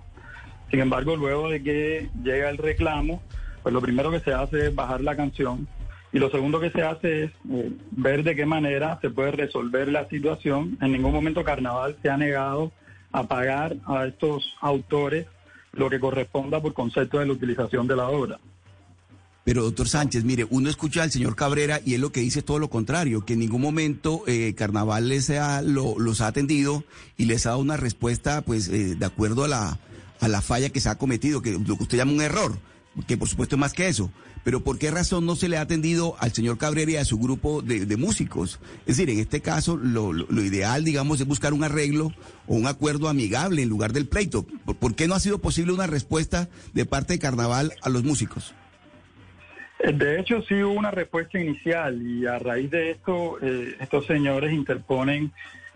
Sin 0.71 0.81
embargo, 0.81 1.17
luego 1.17 1.51
de 1.51 1.63
que 1.63 2.11
llega 2.23 2.49
el 2.49 2.59
reclamo, 2.59 3.23
pues 3.63 3.73
lo 3.73 3.81
primero 3.81 4.11
que 4.11 4.21
se 4.21 4.33
hace 4.33 4.67
es 4.67 4.75
bajar 4.75 5.01
la 5.01 5.17
canción 5.17 5.69
y 6.13 6.19
lo 6.19 6.31
segundo 6.31 6.61
que 6.61 6.71
se 6.71 6.83
hace 6.83 7.25
es 7.25 7.31
eh, 7.51 7.73
ver 7.91 8.23
de 8.23 8.35
qué 8.35 8.47
manera 8.47 8.99
se 9.03 9.11
puede 9.11 9.33
resolver 9.33 9.89
la 9.89 10.09
situación. 10.09 10.79
En 10.81 10.93
ningún 10.93 11.13
momento 11.13 11.45
Carnaval 11.45 11.97
se 12.01 12.09
ha 12.09 12.17
negado 12.17 12.73
a 13.17 13.27
pagar 13.27 13.77
a 13.87 14.07
estos 14.07 14.45
autores 14.61 15.27
lo 15.73 15.89
que 15.89 15.99
corresponda 15.99 16.61
por 16.61 16.75
concepto 16.75 17.19
de 17.19 17.27
la 17.27 17.33
utilización 17.33 17.87
de 17.87 17.97
la 17.97 18.09
obra. 18.09 18.39
Pero 19.45 19.63
doctor 19.63 19.89
Sánchez, 19.89 20.25
mire, 20.25 20.47
uno 20.51 20.69
escucha 20.69 21.03
al 21.03 21.11
señor 21.13 21.35
Cabrera 21.37 21.81
y 21.85 21.95
él 21.95 22.01
lo 22.01 22.11
que 22.13 22.21
dice 22.21 22.41
es 22.41 22.45
todo 22.45 22.59
lo 22.59 22.69
contrario, 22.69 23.25
que 23.25 23.35
en 23.35 23.39
ningún 23.39 23.63
momento 23.63 24.23
eh, 24.27 24.55
Carnaval 24.57 25.09
les 25.09 25.31
ha, 25.31 25.63
lo- 25.63 25.99
los 25.99 26.21
ha 26.21 26.27
atendido 26.27 26.85
y 27.17 27.25
les 27.27 27.47
ha 27.47 27.51
dado 27.51 27.61
una 27.63 27.77
respuesta 27.77 28.43
pues 28.43 28.69
eh, 28.69 28.97
de 28.97 29.07
acuerdo 29.07 29.45
a 29.45 29.49
la, 29.49 29.79
a 30.21 30.29
la 30.29 30.43
falla 30.43 30.69
que 30.71 30.81
se 30.81 30.89
ha 30.89 30.99
cometido, 30.99 31.41
que 31.43 31.53
lo 31.53 31.77
que 31.77 31.83
usted 31.85 31.97
llama 31.97 32.13
un 32.13 32.21
error, 32.23 32.59
que 33.07 33.17
por 33.17 33.29
supuesto 33.29 33.55
es 33.57 33.61
más 33.61 33.73
que 33.73 33.89
eso. 33.89 34.11
Pero 34.47 34.61
¿por 34.63 34.79
qué 34.79 34.93
razón 34.93 35.27
no 35.27 35.35
se 35.35 35.49
le 35.49 35.57
ha 35.57 35.63
atendido 35.63 36.15
al 36.21 36.33
señor 36.33 36.57
Cabrera 36.57 36.93
y 36.93 36.97
a 36.99 37.05
su 37.05 37.19
grupo 37.19 37.63
de, 37.63 37.85
de 37.85 37.97
músicos? 37.97 38.61
Es 38.87 38.97
decir, 38.97 39.11
en 39.11 39.19
este 39.19 39.41
caso 39.41 39.77
lo, 39.77 40.13
lo- 40.13 40.41
ideal, 40.41 40.85
digamos, 40.85 41.21
es 41.21 41.27
buscar 41.27 41.53
un 41.53 41.65
arreglo 41.65 42.13
o 42.47 42.55
un 42.55 42.69
acuerdo 42.69 43.09
amigable 43.09 43.63
en 43.63 43.69
lugar 43.69 43.93
del 43.93 44.07
pleito. 44.07 44.47
¿Por, 44.65 44.77
por 44.77 44.95
qué 44.95 45.09
no 45.09 45.17
ha 45.17 45.19
sido 45.21 45.41
posible 45.41 45.73
una 45.73 45.89
respuesta 45.89 46.49
de 46.75 46.85
parte 46.87 47.15
de 47.15 47.19
Carnaval 47.19 47.73
a 47.83 47.89
los 47.89 48.05
músicos? 48.05 48.55
Eh, 49.81 49.93
De 49.93 50.21
hecho, 50.21 50.41
sí 50.49 50.55
hubo 50.63 50.75
una 50.75 50.93
respuesta 50.93 51.41
inicial 51.41 52.01
y 52.01 52.25
a 52.27 52.39
raíz 52.39 52.71
de 52.71 52.93
esto, 52.93 53.39
eh, 53.43 53.75
estos 53.81 54.07
señores 54.07 54.53
interponen 54.53 55.33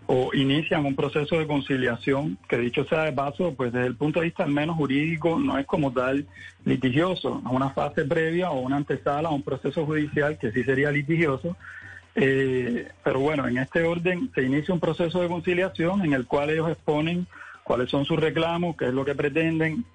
o 0.07 0.33
inician 0.33 0.85
un 0.85 0.95
proceso 0.95 1.37
de 1.37 1.47
conciliación 1.47 2.37
que 2.49 2.57
dicho 2.57 2.83
sea 2.85 3.03
de 3.03 3.13
paso, 3.13 3.53
pues 3.53 3.71
desde 3.71 3.87
el 3.87 3.95
punto 3.95 4.19
de 4.19 4.25
vista 4.25 4.43
al 4.43 4.51
menos 4.51 4.75
jurídico 4.75 5.39
no 5.39 5.57
es 5.57 5.65
como 5.65 5.91
tal 5.91 6.25
litigioso, 6.65 7.41
es 7.45 7.51
una 7.51 7.69
fase 7.69 8.05
previa 8.05 8.51
o 8.51 8.59
una 8.59 8.77
antesala 8.77 9.29
a 9.29 9.31
un 9.31 9.43
proceso 9.43 9.85
judicial 9.85 10.37
que 10.37 10.51
sí 10.51 10.63
sería 10.63 10.91
litigioso. 10.91 11.55
Eh, 12.13 12.89
pero 13.03 13.21
bueno, 13.21 13.47
en 13.47 13.57
este 13.57 13.83
orden 13.83 14.29
se 14.35 14.43
inicia 14.43 14.73
un 14.73 14.81
proceso 14.81 15.21
de 15.21 15.29
conciliación 15.29 16.03
en 16.03 16.13
el 16.13 16.25
cual 16.25 16.49
ellos 16.49 16.69
exponen 16.69 17.25
cuáles 17.63 17.89
son 17.89 18.03
sus 18.03 18.19
reclamos, 18.19 18.75
qué 18.75 18.87
es 18.87 18.93
lo 18.93 19.05
que 19.05 19.15
pretenden, 19.15 19.85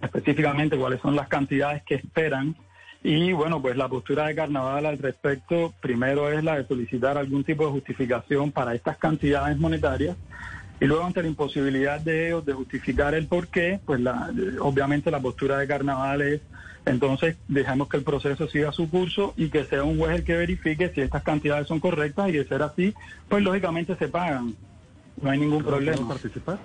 específicamente 0.00 0.78
cuáles 0.78 1.00
son 1.00 1.16
las 1.16 1.28
cantidades 1.28 1.82
que 1.82 1.96
esperan 1.96 2.56
y 3.02 3.32
bueno, 3.32 3.60
pues 3.62 3.76
la 3.76 3.88
postura 3.88 4.26
de 4.26 4.34
Carnaval 4.34 4.86
al 4.86 4.98
respecto, 4.98 5.72
primero 5.80 6.30
es 6.30 6.42
la 6.42 6.56
de 6.56 6.66
solicitar 6.66 7.18
algún 7.18 7.44
tipo 7.44 7.64
de 7.66 7.72
justificación 7.72 8.52
para 8.52 8.74
estas 8.74 8.96
cantidades 8.98 9.58
monetarias 9.58 10.16
y 10.80 10.84
luego 10.86 11.04
ante 11.04 11.22
la 11.22 11.28
imposibilidad 11.28 12.00
de 12.00 12.28
ellos 12.28 12.44
de 12.44 12.52
justificar 12.52 13.14
el 13.14 13.26
por 13.26 13.48
qué, 13.48 13.80
pues 13.84 14.00
la, 14.00 14.30
obviamente 14.60 15.10
la 15.10 15.20
postura 15.20 15.58
de 15.58 15.66
Carnaval 15.66 16.22
es 16.22 16.40
entonces 16.86 17.36
dejemos 17.48 17.88
que 17.88 17.96
el 17.96 18.04
proceso 18.04 18.46
siga 18.46 18.70
su 18.70 18.88
curso 18.88 19.34
y 19.36 19.50
que 19.50 19.64
sea 19.64 19.82
un 19.82 19.98
juez 19.98 20.14
el 20.14 20.24
que 20.24 20.36
verifique 20.36 20.92
si 20.94 21.00
estas 21.00 21.24
cantidades 21.24 21.66
son 21.66 21.80
correctas 21.80 22.28
y 22.28 22.32
de 22.32 22.44
ser 22.44 22.62
así, 22.62 22.94
pues 23.28 23.42
lógicamente 23.42 23.96
se 23.96 24.06
pagan. 24.06 24.54
No 25.20 25.30
hay 25.30 25.38
ningún 25.38 25.64
problema. 25.64 26.06
participar? 26.08 26.58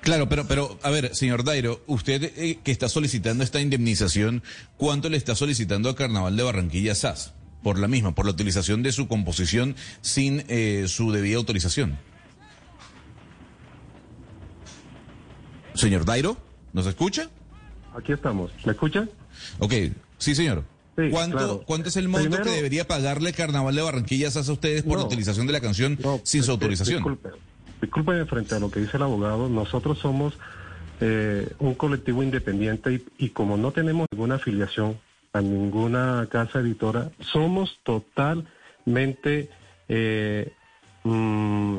Claro, 0.00 0.28
pero, 0.28 0.46
pero, 0.48 0.78
a 0.82 0.90
ver, 0.90 1.14
señor 1.14 1.44
Dairo, 1.44 1.82
usted 1.86 2.32
eh, 2.36 2.58
que 2.64 2.72
está 2.72 2.88
solicitando 2.88 3.44
esta 3.44 3.60
indemnización, 3.60 4.42
¿cuánto 4.78 5.10
le 5.10 5.18
está 5.18 5.34
solicitando 5.34 5.90
a 5.90 5.94
Carnaval 5.96 6.36
de 6.36 6.42
Barranquilla 6.42 6.94
SAS? 6.94 7.34
Por 7.62 7.78
la 7.78 7.88
misma, 7.88 8.14
por 8.14 8.24
la 8.24 8.30
utilización 8.32 8.82
de 8.82 8.92
su 8.92 9.06
composición 9.06 9.76
sin 10.00 10.44
eh, 10.48 10.86
su 10.88 11.12
debida 11.12 11.36
autorización. 11.36 11.98
Señor 15.74 16.04
Dairo, 16.04 16.36
¿nos 16.72 16.86
escucha? 16.86 17.28
Aquí 17.96 18.12
estamos. 18.12 18.50
¿Me 18.64 18.72
escuchan? 18.72 19.10
Ok, 19.58 19.72
sí, 20.18 20.34
señor. 20.34 20.64
Sí, 20.96 21.04
¿Cuánto, 21.10 21.36
claro. 21.36 21.62
¿Cuánto 21.66 21.88
es 21.88 21.96
el 21.96 22.08
monto 22.08 22.24
Primero- 22.28 22.44
que 22.44 22.50
debería 22.50 22.86
pagarle 22.86 23.32
Carnaval 23.32 23.74
de 23.74 23.82
Barranquilla 23.82 24.30
SAS 24.30 24.48
a 24.48 24.52
ustedes 24.52 24.82
por 24.82 24.98
la 24.98 25.04
utilización 25.04 25.46
de 25.46 25.52
la 25.52 25.60
canción 25.60 25.98
No, 26.02 26.20
sin 26.24 26.42
su 26.42 26.50
autorización? 26.50 26.98
Disculpe, 26.98 27.30
disculpe 27.80 28.24
frente 28.26 28.54
a 28.54 28.58
lo 28.58 28.70
que 28.70 28.80
dice 28.80 28.96
el 28.96 29.02
abogado, 29.02 29.48
nosotros 29.48 29.98
somos 29.98 30.38
eh, 31.00 31.50
un 31.58 31.74
colectivo 31.74 32.22
independiente 32.22 33.02
y, 33.18 33.30
como 33.30 33.56
no 33.56 33.72
tenemos 33.72 34.06
ninguna 34.12 34.34
afiliación 34.34 34.98
a 35.32 35.40
ninguna 35.40 36.28
casa 36.30 36.60
editora, 36.60 37.10
somos 37.20 37.78
totalmente, 37.84 39.48
eh, 39.88 40.52
mm, 41.04 41.78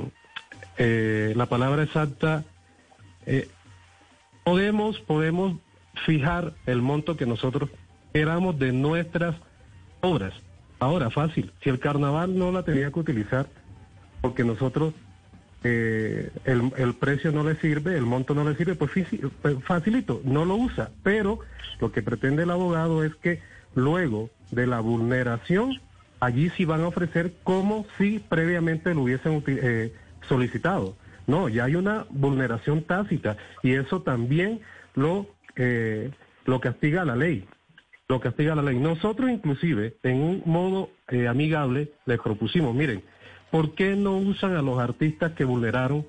eh, 0.77 1.33
la 1.35 1.45
palabra 1.45 1.83
exacta, 1.83 2.43
podemos, 4.43 4.99
podemos 5.01 5.57
fijar 6.05 6.53
el 6.65 6.81
monto 6.81 7.15
que 7.15 7.27
nosotros 7.27 7.69
queramos 8.13 8.57
de 8.57 8.71
nuestras 8.71 9.35
obras. 10.01 10.33
Ahora, 10.79 11.11
fácil, 11.11 11.53
si 11.61 11.69
el 11.69 11.79
carnaval 11.79 12.35
no 12.35 12.51
la 12.51 12.63
tenía 12.63 12.91
que 12.91 12.99
utilizar, 12.99 13.47
porque 14.21 14.43
nosotros 14.43 14.95
eh, 15.63 16.31
el, 16.45 16.71
el 16.77 16.93
precio 16.95 17.31
no 17.31 17.43
le 17.43 17.55
sirve, 17.55 17.95
el 17.95 18.05
monto 18.05 18.33
no 18.33 18.47
le 18.47 18.55
sirve, 18.55 18.75
pues, 18.75 18.91
pues 19.41 19.63
facilito, 19.63 20.21
no 20.23 20.45
lo 20.45 20.55
usa. 20.55 20.91
Pero 21.03 21.39
lo 21.79 21.91
que 21.91 22.01
pretende 22.01 22.43
el 22.43 22.51
abogado 22.51 23.03
es 23.03 23.15
que 23.15 23.39
luego 23.75 24.29
de 24.51 24.67
la 24.67 24.79
vulneración, 24.79 25.79
allí 26.19 26.49
sí 26.49 26.65
van 26.65 26.81
a 26.81 26.87
ofrecer 26.87 27.33
como 27.43 27.85
si 27.97 28.19
previamente 28.19 28.93
lo 28.93 29.03
hubiesen 29.03 29.43
eh, 29.47 29.93
solicitado. 30.27 30.95
No, 31.27 31.49
ya 31.49 31.65
hay 31.65 31.75
una 31.75 32.05
vulneración 32.09 32.83
tácita 32.83 33.37
y 33.61 33.73
eso 33.73 34.01
también 34.01 34.59
lo, 34.95 35.27
eh, 35.55 36.09
lo 36.45 36.59
castiga 36.59 37.05
la 37.05 37.15
ley 37.15 37.47
lo 38.11 38.19
castiga 38.19 38.55
la 38.55 38.61
ley. 38.61 38.77
Nosotros 38.77 39.31
inclusive, 39.31 39.95
en 40.03 40.17
un 40.17 40.43
modo 40.45 40.89
eh, 41.07 41.29
amigable, 41.29 41.93
les 42.05 42.19
propusimos, 42.19 42.75
miren, 42.75 43.03
¿por 43.51 43.75
qué 43.75 43.95
no 43.95 44.17
usan 44.17 44.55
a 44.55 44.61
los 44.61 44.79
artistas 44.79 45.33
que 45.33 45.43
vulneraron 45.45 46.05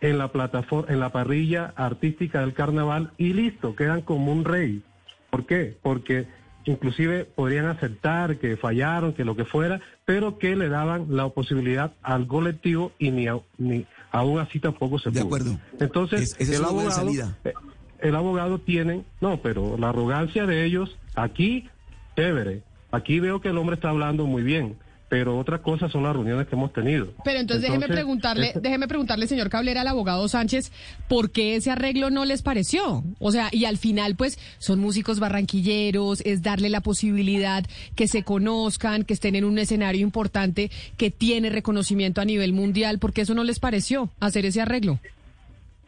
en 0.00 0.18
la 0.18 0.28
plataforma, 0.28 0.92
en 0.92 1.00
la 1.00 1.10
parrilla 1.10 1.72
artística 1.76 2.40
del 2.40 2.52
carnaval 2.54 3.12
y 3.18 3.32
listo, 3.32 3.74
quedan 3.74 4.02
como 4.02 4.32
un 4.32 4.44
rey? 4.44 4.82
¿Por 5.30 5.46
qué? 5.46 5.76
Porque 5.82 6.26
inclusive 6.64 7.24
podrían 7.24 7.66
aceptar 7.66 8.36
que 8.38 8.56
fallaron, 8.56 9.14
que 9.14 9.24
lo 9.24 9.34
que 9.34 9.44
fuera, 9.44 9.80
pero 10.04 10.38
que 10.38 10.54
le 10.54 10.68
daban 10.68 11.06
la 11.16 11.28
posibilidad 11.30 11.92
al 12.02 12.26
colectivo 12.26 12.92
y 12.98 13.10
ni, 13.10 13.26
a- 13.26 13.40
ni 13.58 13.84
aún 14.10 14.38
así 14.38 14.60
tampoco 14.60 14.98
se 14.98 15.10
De 15.10 15.20
pudo. 15.20 15.26
acuerdo. 15.26 15.58
Entonces, 15.80 16.36
Es- 16.38 16.48
el 16.50 16.64
abogado, 16.64 17.10
eh, 17.44 17.54
el 18.00 18.14
abogado 18.14 18.58
tiene, 18.60 19.04
no, 19.20 19.38
pero 19.42 19.76
la 19.78 19.88
arrogancia 19.88 20.46
de 20.46 20.64
ellos, 20.64 20.98
aquí, 21.14 21.68
chévere, 22.16 22.62
aquí 22.90 23.18
veo 23.20 23.40
que 23.40 23.48
el 23.48 23.58
hombre 23.58 23.74
está 23.76 23.88
hablando 23.90 24.26
muy 24.26 24.42
bien, 24.42 24.76
pero 25.12 25.36
otra 25.38 25.58
cosa 25.58 25.90
son 25.90 26.04
las 26.04 26.14
reuniones 26.14 26.46
que 26.46 26.54
hemos 26.54 26.72
tenido. 26.72 27.12
Pero 27.22 27.38
entonces, 27.38 27.60
déjeme 27.68 27.86
preguntarle, 27.86 28.46
este- 28.46 28.60
déjeme 28.60 28.88
preguntarle, 28.88 29.26
señor 29.26 29.50
Cablera, 29.50 29.82
al 29.82 29.88
abogado 29.88 30.26
Sánchez, 30.26 30.72
¿por 31.06 31.30
qué 31.30 31.54
ese 31.54 31.70
arreglo 31.70 32.08
no 32.08 32.24
les 32.24 32.40
pareció? 32.40 33.04
O 33.18 33.30
sea, 33.30 33.50
y 33.52 33.66
al 33.66 33.76
final, 33.76 34.16
pues, 34.16 34.38
son 34.56 34.80
músicos 34.80 35.20
barranquilleros, 35.20 36.22
es 36.22 36.40
darle 36.42 36.70
la 36.70 36.80
posibilidad 36.80 37.62
que 37.94 38.08
se 38.08 38.22
conozcan, 38.22 39.04
que 39.04 39.12
estén 39.12 39.36
en 39.36 39.44
un 39.44 39.58
escenario 39.58 40.00
importante 40.00 40.70
que 40.96 41.10
tiene 41.10 41.50
reconocimiento 41.50 42.22
a 42.22 42.24
nivel 42.24 42.54
mundial. 42.54 42.98
¿Por 42.98 43.12
qué 43.12 43.20
eso 43.20 43.34
no 43.34 43.44
les 43.44 43.60
pareció 43.60 44.08
hacer 44.18 44.46
ese 44.46 44.62
arreglo? 44.62 44.98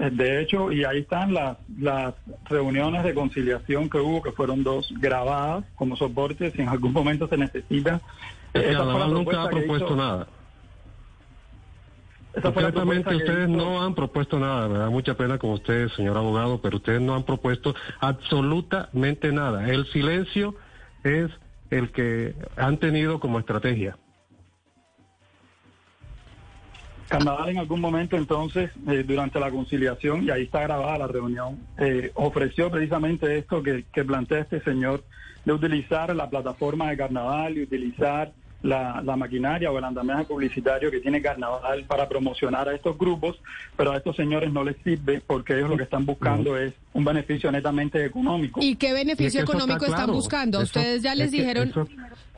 Eh, 0.00 0.10
De 0.12 0.42
hecho, 0.42 0.70
y 0.70 0.84
ahí 0.84 0.98
están 0.98 1.32
las, 1.32 1.56
las 1.80 2.12
reuniones 2.50 3.02
de 3.04 3.14
conciliación 3.14 3.88
que 3.88 3.96
hubo, 3.96 4.20
que 4.20 4.32
fueron 4.32 4.62
dos 4.64 4.92
grabadas 5.00 5.64
como 5.76 5.96
soporte, 5.96 6.50
si 6.50 6.60
en 6.60 6.68
algún 6.68 6.92
momento 6.92 7.26
se 7.26 7.38
necesita. 7.38 8.02
El 8.54 8.62
Esa 8.62 8.68
fue 8.68 8.72
la 8.72 8.78
carnaval 8.78 9.12
nunca 9.12 9.42
ha 9.42 9.48
propuesto 9.50 9.86
hizo- 9.86 9.96
nada. 9.96 10.26
Concretamente 12.42 13.14
ustedes 13.14 13.48
hizo- 13.48 13.56
no 13.56 13.82
han 13.82 13.94
propuesto 13.94 14.38
nada, 14.40 14.68
me 14.68 14.78
da 14.78 14.90
mucha 14.90 15.14
pena 15.16 15.38
con 15.38 15.50
ustedes, 15.50 15.92
señor 15.92 16.16
abogado, 16.16 16.60
pero 16.60 16.76
ustedes 16.78 17.00
no 17.00 17.14
han 17.14 17.22
propuesto 17.24 17.74
absolutamente 18.00 19.30
nada. 19.32 19.68
El 19.68 19.86
silencio 19.86 20.56
es 21.04 21.30
el 21.70 21.90
que 21.92 22.34
han 22.56 22.78
tenido 22.78 23.20
como 23.20 23.38
estrategia. 23.38 23.96
Carnaval 27.08 27.50
en 27.50 27.58
algún 27.58 27.80
momento 27.80 28.16
entonces, 28.16 28.70
eh, 28.88 29.04
durante 29.06 29.38
la 29.38 29.50
conciliación, 29.50 30.24
y 30.24 30.30
ahí 30.30 30.42
está 30.44 30.62
grabada 30.62 30.98
la 30.98 31.06
reunión, 31.06 31.58
eh, 31.78 32.10
ofreció 32.14 32.70
precisamente 32.70 33.38
esto 33.38 33.62
que, 33.62 33.84
que 33.92 34.04
plantea 34.04 34.40
este 34.40 34.60
señor, 34.62 35.04
de 35.44 35.52
utilizar 35.52 36.14
la 36.16 36.30
plataforma 36.30 36.88
de 36.90 36.96
Carnaval 36.96 37.58
y 37.58 37.62
utilizar 37.62 38.32
la, 38.64 39.02
la 39.04 39.14
maquinaria 39.14 39.70
o 39.70 39.76
el 39.78 39.84
andamiaje 39.84 40.24
publicitario 40.24 40.90
que 40.90 40.98
tiene 41.00 41.20
Carnaval 41.20 41.84
para 41.84 42.08
promocionar 42.08 42.66
a 42.68 42.74
estos 42.74 42.96
grupos, 42.96 43.38
pero 43.76 43.92
a 43.92 43.98
estos 43.98 44.16
señores 44.16 44.50
no 44.52 44.64
les 44.64 44.76
sirve 44.82 45.22
porque 45.26 45.54
ellos 45.54 45.68
lo 45.68 45.76
que 45.76 45.82
están 45.82 46.06
buscando 46.06 46.56
es 46.56 46.72
un 46.94 47.04
beneficio 47.04 47.52
netamente 47.52 48.02
económico. 48.04 48.60
¿Y 48.62 48.76
qué 48.76 48.86
Y 48.86 48.90
es 48.90 48.94
beneficio 48.94 49.40
que 49.40 49.44
eso 49.44 49.52
está 49.52 49.56
económico 49.58 49.84
están 49.84 50.10
buscando? 50.10 50.58
Eso- 50.62 50.78
Ustedes 50.80 51.02
ya 51.02 51.14
les 51.14 51.26
es 51.26 51.30
que 51.32 51.36
dijeron... 51.38 51.68
eso- 51.68 51.88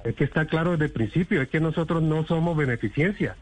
es 0.05 0.15
que 0.17 0.25
está 0.25 0.47
claro 0.47 0.73
desde 0.73 0.87
el 0.87 0.91
principio, 0.93 1.41
es 1.43 1.49
que 1.49 1.61
nosotros 1.61 2.03
no 2.03 2.27
somos 2.27 2.57
beneficencia. 2.57 3.37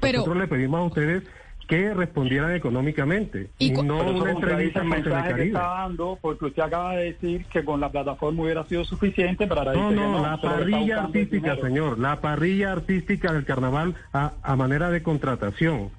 Pero- 0.00 0.18
nosotros 0.18 0.38
le 0.42 0.48
pedimos 0.48 0.78
a 0.80 0.84
ustedes 0.84 1.24
que 1.70 1.94
respondieran 1.94 2.52
económicamente 2.56 3.48
Y 3.60 3.70
no 3.70 4.00
una 4.10 4.32
entrevista 4.32 4.82
el 4.82 4.90
que 4.90 5.02
Telecaribe. 5.02 5.46
está 5.46 5.60
dando, 5.60 6.18
porque 6.20 6.46
usted 6.46 6.62
acaba 6.62 6.96
de 6.96 7.12
decir 7.12 7.44
que 7.46 7.64
con 7.64 7.80
la 7.80 7.90
plataforma 7.92 8.42
hubiera 8.42 8.64
sido 8.64 8.84
suficiente, 8.84 9.46
ahora 9.48 9.72
No, 9.72 9.88
que 9.90 9.94
no, 9.94 10.20
la 10.20 10.40
parrilla 10.40 10.94
el 10.94 11.04
artística, 11.04 11.56
señor, 11.56 12.00
la 12.00 12.20
parrilla 12.20 12.72
artística 12.72 13.32
del 13.32 13.44
carnaval 13.44 13.94
a, 14.12 14.32
a 14.42 14.56
manera 14.56 14.90
de 14.90 15.00
contratación. 15.04 15.90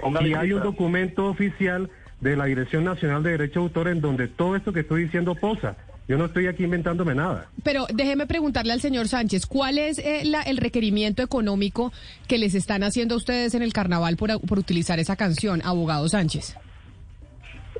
Póngale 0.00 0.30
Y 0.30 0.34
hay 0.34 0.52
un 0.54 0.62
documento 0.62 1.26
oficial 1.26 1.90
de 2.20 2.34
la 2.34 2.46
Dirección 2.46 2.84
Nacional 2.84 3.22
de 3.22 3.32
Derechos 3.32 3.54
de 3.54 3.60
Autor 3.60 3.88
en 3.88 4.00
donde 4.00 4.28
todo 4.28 4.56
esto 4.56 4.72
que 4.72 4.80
estoy 4.80 5.04
diciendo 5.04 5.34
posa. 5.34 5.76
Yo 6.08 6.16
no 6.16 6.24
estoy 6.24 6.46
aquí 6.46 6.64
inventándome 6.64 7.14
nada. 7.14 7.48
Pero 7.62 7.86
déjeme 7.92 8.26
preguntarle 8.26 8.72
al 8.72 8.80
señor 8.80 9.08
Sánchez, 9.08 9.44
¿cuál 9.46 9.76
es 9.76 9.98
eh, 9.98 10.22
la- 10.24 10.40
el 10.42 10.56
requerimiento 10.56 11.22
económico 11.22 11.92
que 12.26 12.38
les 12.38 12.54
están 12.54 12.82
haciendo 12.82 13.14
a 13.14 13.18
ustedes 13.18 13.54
en 13.54 13.62
el 13.62 13.74
carnaval 13.74 14.16
por, 14.16 14.40
por 14.40 14.58
utilizar 14.58 14.98
esa 14.98 15.16
canción, 15.16 15.60
abogado 15.64 16.08
Sánchez? 16.08 16.56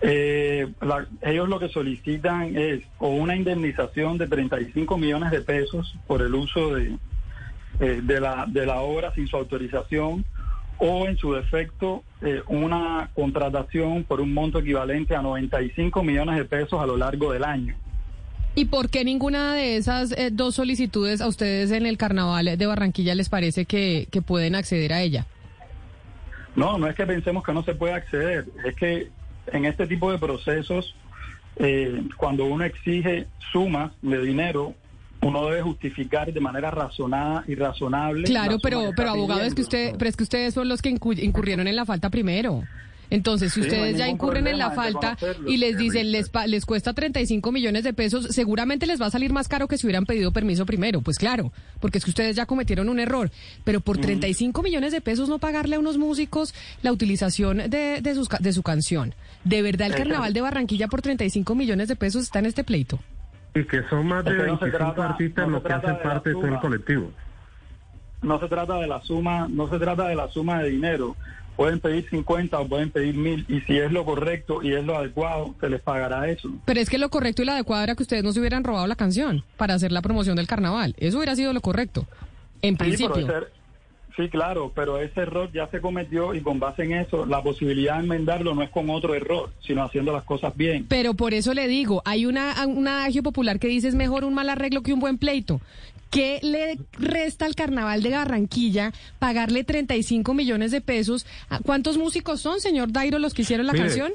Eh, 0.03 0.69
la- 0.83 1.07
ellos 1.23 1.49
lo 1.49 1.59
que 1.59 1.69
solicitan 1.71 2.57
es 2.57 2.83
o 2.99 3.09
una 3.09 3.35
indemnización 3.35 4.19
de 4.19 4.29
35 4.29 4.97
millones 4.99 5.31
de 5.31 5.41
pesos 5.41 5.95
por 6.07 6.21
el 6.23 6.35
uso 6.35 6.75
de, 6.75 6.97
eh, 7.81 8.01
de, 8.03 8.21
la, 8.21 8.45
de 8.47 8.67
la 8.67 8.81
obra 8.83 9.13
sin 9.15 9.27
su 9.27 9.37
autorización 9.37 10.25
o 10.79 11.07
en 11.09 11.17
su 11.17 11.33
defecto 11.33 12.05
eh, 12.23 12.43
una 12.47 13.11
contratación 13.15 14.05
por 14.05 14.21
un 14.21 14.33
monto 14.35 14.59
equivalente 14.61 15.17
a 15.17 15.23
95 15.23 16.03
millones 16.05 16.37
de 16.37 16.45
pesos 16.45 16.81
a 16.81 16.87
lo 16.87 16.97
largo 16.97 17.33
del 17.33 17.43
año. 17.43 17.75
¿Y 18.59 18.65
por 18.65 18.91
qué 18.91 19.05
ninguna 19.05 19.55
de 19.55 19.77
esas 19.77 20.11
eh, 20.11 20.31
dos 20.33 20.57
solicitudes 20.57 21.21
a 21.21 21.29
ustedes 21.29 21.71
en 21.71 21.87
el 21.87 21.97
carnaval 21.97 22.59
de 22.59 22.67
Barranquilla 22.67 23.15
les 23.15 23.29
parece 23.29 23.67
que, 23.67 24.09
que 24.11 24.21
pueden 24.21 24.57
acceder 24.57 24.93
a 24.93 25.01
ella? 25.01 25.27
No, 26.57 26.77
no 26.77 26.89
es 26.89 26.97
que 26.97 27.07
pensemos 27.07 27.45
que 27.45 27.53
no 27.53 27.63
se 27.63 27.77
puede 27.77 27.93
acceder, 27.95 28.47
es 28.65 28.75
que 28.75 29.11
en 29.53 29.65
este 29.65 29.87
tipo 29.87 30.11
de 30.11 30.19
procesos, 30.19 30.93
eh, 31.57 32.03
cuando 32.17 32.47
uno 32.47 32.65
exige 32.65 33.27
sumas 33.53 33.93
de 34.03 34.21
dinero, 34.23 34.75
uno 35.21 35.47
debe 35.47 35.63
justificar 35.63 36.33
de 36.33 36.41
manera 36.41 36.73
razonada 36.73 37.45
y 37.47 37.55
razonable. 37.55 38.23
la 38.23 38.27
Claro, 38.27 38.59
pero, 38.61 38.91
pero 38.97 39.11
abogado, 39.11 39.43
es 39.43 39.55
que 39.55 39.63
usted, 39.63 39.95
pero 39.99 40.09
es 40.09 40.17
que 40.17 40.25
ustedes 40.25 40.55
son 40.55 40.69
los 40.69 40.83
que 40.83 40.91
incu- 40.93 41.23
incurrieron 41.23 41.69
en 41.69 41.77
la 41.77 41.85
falta 41.85 42.11
primero. 42.11 42.65
Entonces, 43.11 43.53
si 43.55 43.63
Sí, 43.63 43.69
no 43.69 43.73
ustedes 43.75 43.97
ya 43.97 44.07
incurren 44.09 44.47
en 44.47 44.59
la 44.59 44.71
falta 44.71 45.17
y 45.47 45.57
les 45.57 45.79
dicen 45.79 46.13
les, 46.13 46.29
pa- 46.29 46.47
les 46.47 46.67
cuesta 46.67 46.93
35 46.93 47.51
millones 47.53 47.83
de 47.85 47.93
pesos, 47.95 48.27
seguramente 48.31 48.87
les 48.87 49.01
va 49.01 49.07
a 49.07 49.11
salir 49.11 49.33
más 49.33 49.49
caro 49.49 49.67
que 49.67 49.79
si 49.79 49.87
hubieran 49.87 50.05
pedido 50.05 50.31
permiso 50.33 50.67
primero. 50.67 51.01
Pues 51.01 51.17
claro, 51.19 51.53
porque 51.81 51.99
es 51.99 52.05
que 52.05 52.11
ustedes 52.11 52.37
ya 52.37 52.45
cometieron 52.47 52.89
un 52.89 53.01
error. 53.01 53.31
Pero 53.65 53.81
por 53.81 53.97
35 53.99 54.63
millones 54.63 54.93
de 54.93 55.01
pesos 55.01 55.29
no 55.29 55.39
pagarle 55.39 55.77
a 55.77 55.79
unos 55.79 55.97
músicos 55.97 56.55
la 56.83 56.93
utilización 56.93 57.59
de, 57.71 58.01
de, 58.03 58.15
sus 58.15 58.29
ca- 58.29 58.39
de 58.41 58.53
su 58.53 58.63
canción. 58.63 59.15
¿De 59.45 59.63
verdad 59.63 59.87
el 59.89 59.95
carnaval 59.95 60.33
de 60.35 60.41
Barranquilla 60.43 60.89
por 60.89 61.01
35 61.01 61.55
millones 61.55 61.89
de 61.89 61.97
pesos 61.97 62.25
está 62.25 62.41
en 62.41 62.47
este 62.47 62.65
pleito? 62.65 62.99
Y 63.55 63.65
que 63.65 63.83
son 63.89 64.07
más 64.07 64.23
de 64.25 64.33
Es 64.33 64.37
que 64.37 64.47
no 64.47 64.59
se 64.59 64.65
25 64.67 64.77
trata- 64.95 65.09
artistas 65.11 65.47
no 65.47 65.53
los 65.55 65.63
que 65.63 65.73
hacen 65.73 65.99
parte 66.03 66.29
de 66.29 66.35
todo 66.35 66.47
el 66.49 66.59
colectivo. 66.61 67.11
No 68.21 68.39
se 68.41 68.49
trata 68.49 68.75
de 68.79 68.87
la 68.87 69.01
suma, 69.03 69.47
no 69.49 69.71
se 69.71 69.79
trata 69.79 70.09
de 70.09 70.15
la 70.17 70.29
suma 70.29 70.61
de 70.63 70.71
dinero. 70.71 71.17
Pueden 71.59 71.81
pedir 71.81 72.09
50 72.09 72.57
o 72.61 72.69
pueden 72.69 72.91
pedir 72.93 73.17
mil 73.17 73.45
y 73.49 73.61
si 73.63 73.77
es 73.77 73.91
lo 73.91 74.05
correcto 74.05 74.63
y 74.63 74.73
es 74.75 74.85
lo 74.85 74.97
adecuado, 74.97 75.57
se 75.61 75.69
les 75.69 75.81
pagará 75.83 76.31
eso. 76.31 76.49
Pero 76.65 76.79
es 76.79 76.89
que 76.89 76.99
lo 76.99 77.09
correcto 77.11 77.43
y 77.43 77.47
lo 77.47 77.51
adecuado 77.53 77.83
era 77.83 77.97
que 77.97 78.05
ustedes 78.05 78.23
no 78.23 78.33
se 78.33 78.39
hubieran 78.39 78.63
robado 78.63 78.87
la 78.87 78.95
canción 78.95 79.43
para 79.57 79.75
hacer 79.75 79.91
la 79.91 80.01
promoción 80.01 80.37
del 80.37 80.47
carnaval. 80.47 80.95
Eso 80.99 81.17
hubiera 81.17 81.35
sido 81.35 81.53
lo 81.53 81.61
correcto. 81.61 82.07
En 82.63 82.75
Sí, 82.75 82.79
principio. 82.79 83.17
ese- 83.17 83.49
sí, 84.17 84.29
claro, 84.29 84.71
pero 84.73 84.99
ese 85.01 85.21
error 85.23 85.51
ya 85.53 85.67
se 85.69 85.81
cometió 85.81 86.33
y 86.33 86.43
con 86.43 86.61
base 86.61 86.85
en 86.85 86.93
eso, 86.93 87.27
la 87.27 87.43
posibilidad 87.43 87.95
de 87.97 88.05
enmendarlo 88.05 88.55
no 88.55 88.63
es 88.63 88.71
con 88.71 88.89
otro 88.91 89.15
error, 89.17 89.51
sino 89.61 89.83
haciendo 89.83 90.13
las 90.13 90.23
cosas 90.23 90.57
bien. 90.57 90.87
Pero 90.89 91.15
por 91.15 91.35
eso 91.35 91.55
le 91.55 91.67
digo, 91.67 92.03
hay 92.05 92.25
una, 92.25 92.55
un 92.69 92.87
adagio 92.87 93.25
popular 93.25 93.59
que 93.59 93.67
dice 93.67 93.89
es 93.89 93.97
mejor 93.97 94.23
un 94.23 94.33
mal 94.33 94.49
arreglo 94.49 94.85
que 94.85 94.93
un 94.93 95.01
buen 95.01 95.19
pleito. 95.19 95.61
¿Qué 96.11 96.39
le 96.43 96.79
resta 96.93 97.45
al 97.47 97.55
carnaval 97.55 98.03
de 98.03 98.11
Barranquilla 98.11 98.93
pagarle 99.19 99.65
35 99.65 100.33
millones 100.35 100.71
de 100.71 100.81
pesos? 100.81 101.27
¿A 101.51 101.59
¿Cuántos 101.61 101.99
músicos 101.99 102.41
son, 102.41 102.61
señor 102.61 102.93
Dairo, 102.93 103.19
los 103.19 103.35
que 103.35 103.43
hicieron 103.43 103.67
la 103.67 103.73
Mire, 103.75 103.85
canción? 103.87 104.13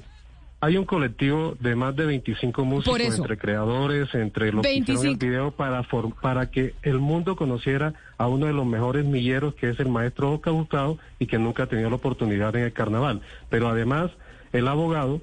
Hay 0.59 0.77
un 0.77 0.85
colectivo 0.85 1.55
de 1.59 1.75
más 1.75 1.93
de 1.95 2.05
25 2.05 2.63
músicos 2.63 2.99
entre 3.17 3.37
creadores, 3.37 4.07
entre 4.15 4.53
los 4.53 4.63
que 4.65 4.73
hicieron 4.73 5.03
25. 5.03 5.03
el 5.11 5.17
video 5.29 5.51
para 5.51 5.83
for- 5.83 6.15
para 6.21 6.49
que 6.49 6.73
el 6.83 6.99
mundo 6.99 7.35
conociera 7.35 7.93
a 8.17 8.27
uno 8.27 8.45
de 8.45 8.53
los 8.53 8.65
mejores 8.65 9.03
milleros 9.05 9.55
que 9.55 9.69
es 9.69 9.79
el 9.81 9.89
maestro 9.89 10.39
Hurtado 10.45 10.97
y 11.19 11.25
que 11.27 11.37
nunca 11.37 11.63
ha 11.63 11.67
tenido 11.67 11.89
la 11.89 11.97
oportunidad 11.97 12.55
en 12.55 12.63
el 12.63 12.71
carnaval. 12.73 13.21
Pero 13.49 13.67
además, 13.67 14.11
el 14.53 14.67
abogado 14.69 15.21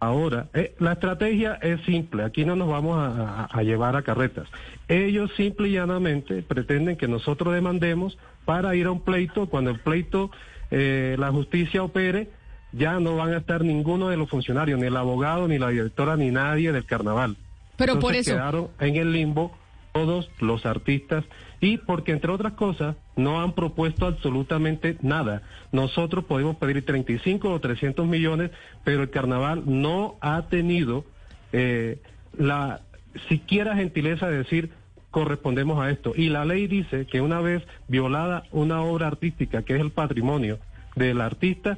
ahora, 0.00 0.48
eh, 0.54 0.74
la 0.78 0.92
estrategia 0.92 1.54
es 1.54 1.80
simple, 1.82 2.24
aquí 2.24 2.44
no 2.44 2.56
nos 2.56 2.68
vamos 2.68 2.98
a, 2.98 3.62
llevar 3.62 3.96
a 3.96 4.02
carretas. 4.02 4.48
Ellos 4.88 5.30
simple 5.36 5.68
y 5.68 5.72
llanamente 5.72 6.42
pretenden 6.42 6.96
que 6.96 7.08
nosotros 7.08 7.54
demandemos 7.54 8.18
para 8.44 8.74
ir 8.74 8.86
a 8.86 8.90
un 8.90 9.00
pleito, 9.00 9.46
cuando 9.48 9.70
el 9.70 9.80
pleito, 9.80 10.30
eh, 10.70 11.16
la 11.18 11.30
justicia 11.30 11.82
opere, 11.82 12.30
ya 12.72 13.00
no 13.00 13.16
van 13.16 13.32
a 13.32 13.38
estar 13.38 13.64
ninguno 13.64 14.08
de 14.08 14.16
los 14.16 14.28
funcionarios, 14.28 14.78
ni 14.78 14.86
el 14.86 14.96
abogado, 14.96 15.48
ni 15.48 15.58
la 15.58 15.68
directora, 15.68 16.16
ni 16.16 16.30
nadie 16.30 16.72
del 16.72 16.84
carnaval. 16.84 17.36
Pero 17.76 17.98
por 17.98 18.14
eso- 18.14 18.32
quedaron 18.32 18.68
en 18.80 18.96
el 18.96 19.12
limbo 19.12 19.56
todos 19.92 20.30
los 20.40 20.66
artistas 20.66 21.24
y 21.60 21.78
porque 21.78 22.12
entre 22.12 22.30
otras 22.30 22.52
cosas 22.54 22.96
no 23.18 23.42
han 23.42 23.52
propuesto 23.52 24.06
absolutamente 24.06 24.96
nada. 25.02 25.42
Nosotros 25.72 26.24
podemos 26.24 26.56
pedir 26.56 26.84
35 26.84 27.52
o 27.52 27.60
300 27.60 28.06
millones, 28.06 28.50
pero 28.84 29.02
el 29.02 29.10
carnaval 29.10 29.64
no 29.66 30.16
ha 30.20 30.42
tenido 30.48 31.04
eh, 31.52 32.00
la 32.38 32.80
siquiera 33.28 33.74
gentileza 33.76 34.28
de 34.28 34.38
decir 34.38 34.70
correspondemos 35.10 35.78
a 35.80 35.90
esto. 35.90 36.12
Y 36.14 36.28
la 36.28 36.44
ley 36.44 36.66
dice 36.68 37.06
que 37.06 37.20
una 37.20 37.40
vez 37.40 37.62
violada 37.88 38.44
una 38.52 38.82
obra 38.82 39.08
artística, 39.08 39.62
que 39.62 39.74
es 39.74 39.80
el 39.80 39.90
patrimonio 39.90 40.58
del 40.94 41.20
artista, 41.20 41.76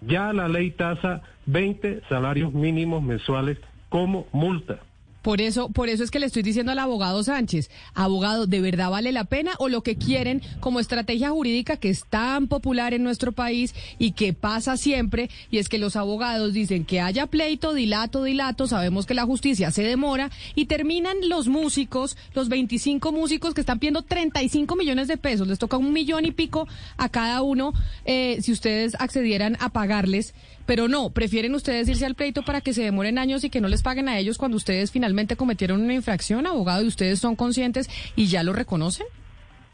ya 0.00 0.32
la 0.32 0.48
ley 0.48 0.72
tasa 0.72 1.22
20 1.46 2.02
salarios 2.08 2.52
mínimos 2.52 3.02
mensuales 3.02 3.58
como 3.88 4.26
multa. 4.32 4.80
Por 5.22 5.40
eso, 5.40 5.70
por 5.70 5.88
eso 5.88 6.02
es 6.02 6.10
que 6.10 6.18
le 6.18 6.26
estoy 6.26 6.42
diciendo 6.42 6.72
al 6.72 6.78
abogado 6.80 7.22
Sánchez, 7.22 7.70
abogado, 7.94 8.46
¿de 8.46 8.60
verdad 8.60 8.90
vale 8.90 9.12
la 9.12 9.24
pena 9.24 9.52
o 9.58 9.68
lo 9.68 9.82
que 9.82 9.96
quieren 9.96 10.42
como 10.60 10.80
estrategia 10.80 11.30
jurídica 11.30 11.76
que 11.76 11.90
es 11.90 12.04
tan 12.04 12.48
popular 12.48 12.92
en 12.92 13.04
nuestro 13.04 13.32
país 13.32 13.74
y 13.98 14.12
que 14.12 14.32
pasa 14.32 14.76
siempre? 14.76 15.30
Y 15.50 15.58
es 15.58 15.68
que 15.68 15.78
los 15.78 15.94
abogados 15.94 16.52
dicen 16.52 16.84
que 16.84 17.00
haya 17.00 17.26
pleito, 17.26 17.72
dilato, 17.72 18.24
dilato, 18.24 18.66
sabemos 18.66 19.06
que 19.06 19.14
la 19.14 19.24
justicia 19.24 19.70
se 19.70 19.82
demora 19.82 20.30
y 20.56 20.66
terminan 20.66 21.16
los 21.28 21.46
músicos, 21.46 22.16
los 22.34 22.48
25 22.48 23.12
músicos 23.12 23.54
que 23.54 23.60
están 23.60 23.78
pidiendo 23.78 24.02
35 24.02 24.74
millones 24.74 25.08
de 25.08 25.16
pesos, 25.16 25.46
les 25.46 25.58
toca 25.58 25.76
un 25.76 25.92
millón 25.92 26.24
y 26.24 26.32
pico 26.32 26.66
a 26.96 27.08
cada 27.08 27.42
uno 27.42 27.72
eh, 28.04 28.38
si 28.42 28.50
ustedes 28.50 28.96
accedieran 28.98 29.56
a 29.60 29.68
pagarles. 29.68 30.34
Pero 30.66 30.88
no, 30.88 31.10
prefieren 31.10 31.54
ustedes 31.54 31.88
irse 31.88 32.06
al 32.06 32.14
pleito 32.14 32.42
para 32.42 32.60
que 32.60 32.72
se 32.72 32.82
demoren 32.82 33.18
años 33.18 33.44
y 33.44 33.50
que 33.50 33.60
no 33.60 33.68
les 33.68 33.82
paguen 33.82 34.08
a 34.08 34.18
ellos 34.18 34.38
cuando 34.38 34.56
ustedes 34.56 34.90
finalmente 34.90 35.36
cometieron 35.36 35.80
una 35.80 35.94
infracción, 35.94 36.46
abogado, 36.46 36.82
y 36.84 36.88
ustedes 36.88 37.18
son 37.18 37.36
conscientes 37.36 37.90
y 38.16 38.26
ya 38.26 38.42
lo 38.42 38.52
reconocen. 38.52 39.06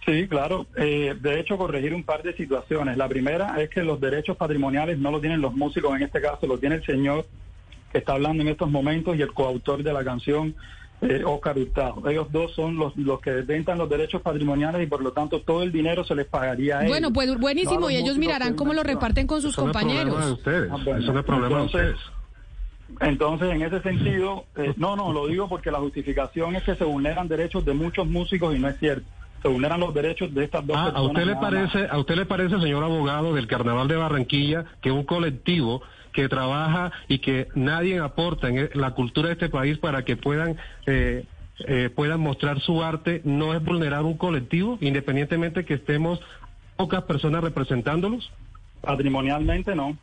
Sí, 0.06 0.26
claro. 0.26 0.66
Eh, 0.76 1.14
de 1.20 1.40
hecho, 1.40 1.58
corregir 1.58 1.94
un 1.94 2.02
par 2.02 2.22
de 2.22 2.34
situaciones. 2.34 2.96
La 2.96 3.08
primera 3.08 3.60
es 3.60 3.68
que 3.68 3.82
los 3.82 4.00
derechos 4.00 4.36
patrimoniales 4.38 4.98
no 4.98 5.10
los 5.10 5.20
tienen 5.20 5.42
los 5.42 5.54
músicos, 5.54 5.94
en 5.94 6.02
este 6.02 6.20
caso 6.22 6.46
lo 6.46 6.58
tiene 6.58 6.76
el 6.76 6.86
señor 6.86 7.26
que 7.92 7.98
está 7.98 8.12
hablando 8.14 8.42
en 8.42 8.48
estos 8.48 8.70
momentos 8.70 9.16
y 9.16 9.22
el 9.22 9.32
coautor 9.32 9.82
de 9.82 9.92
la 9.92 10.04
canción, 10.04 10.54
eh, 11.00 11.22
Oscar 11.24 11.56
Hurtado. 11.58 12.08
Ellos 12.08 12.26
dos 12.32 12.52
son 12.54 12.76
los, 12.76 12.96
los 12.96 13.20
que 13.20 13.30
detentan 13.30 13.78
los 13.78 13.88
derechos 13.88 14.20
patrimoniales 14.22 14.82
y 14.82 14.86
por 14.86 15.02
lo 15.02 15.12
tanto 15.12 15.40
todo 15.42 15.62
el 15.62 15.70
dinero 15.72 16.04
se 16.04 16.14
les 16.14 16.26
pagaría 16.26 16.78
a 16.78 16.80
ellos. 16.80 16.90
Bueno, 16.90 17.12
pues 17.12 17.30
a 17.30 17.36
buenísimo, 17.36 17.88
y 17.90 17.96
ellos 17.96 18.18
mirarán 18.18 18.54
cómo 18.54 18.74
lo 18.74 18.82
reparten 18.82 19.26
con 19.26 19.40
sus 19.42 19.52
Eso 19.52 19.62
no 19.62 19.70
es 19.70 19.76
compañeros. 19.76 20.30
ustedes. 20.32 20.68
Ah, 20.72 20.76
bueno. 20.84 21.00
Eso 21.00 21.12
no 21.12 21.18
es 21.20 21.24
problema 21.24 21.56
de 21.56 21.62
Entonces, 21.62 21.90
ustedes. 21.94 22.18
Entonces, 23.00 23.50
en 23.52 23.62
ese 23.62 23.80
sentido, 23.82 24.44
eh, 24.56 24.72
no, 24.76 24.96
no, 24.96 25.12
lo 25.12 25.26
digo 25.26 25.48
porque 25.48 25.70
la 25.70 25.78
justificación 25.78 26.56
es 26.56 26.62
que 26.64 26.74
se 26.74 26.84
vulneran 26.84 27.28
derechos 27.28 27.64
de 27.64 27.74
muchos 27.74 28.06
músicos 28.06 28.56
y 28.56 28.58
no 28.58 28.68
es 28.68 28.78
cierto. 28.78 29.04
Se 29.42 29.46
vulneran 29.48 29.78
los 29.78 29.94
derechos 29.94 30.34
de 30.34 30.44
estas 30.44 30.66
dos 30.66 30.76
Ah, 30.76 30.86
¿a 30.86 30.92
personas. 30.94 31.10
usted 31.12 31.24
le 31.26 31.36
parece, 31.36 31.86
a 31.88 31.98
usted 31.98 32.16
le 32.16 32.26
parece, 32.26 32.58
señor 32.58 32.82
abogado 32.82 33.34
del 33.34 33.46
Carnaval 33.46 33.86
de 33.86 33.94
Barranquilla, 33.96 34.64
que 34.80 34.90
un 34.90 35.04
colectivo 35.04 35.80
que 36.12 36.28
trabaja 36.28 36.92
y 37.08 37.18
que 37.18 37.48
nadie 37.54 37.98
aporta 37.98 38.48
en 38.48 38.58
e- 38.58 38.70
la 38.74 38.92
cultura 38.92 39.28
de 39.28 39.34
este 39.34 39.48
país 39.48 39.78
para 39.78 40.04
que 40.04 40.16
puedan 40.16 40.56
eh, 40.86 41.24
eh, 41.66 41.90
puedan 41.94 42.20
mostrar 42.20 42.60
su 42.60 42.82
arte, 42.84 43.20
no 43.24 43.52
es 43.52 43.64
vulnerar 43.64 44.04
un 44.04 44.16
colectivo, 44.16 44.78
independientemente 44.80 45.64
que 45.64 45.74
estemos 45.74 46.20
pocas 46.76 47.02
personas 47.02 47.42
representándolos. 47.42 48.30
Patrimonialmente 48.80 49.74
no. 49.74 49.98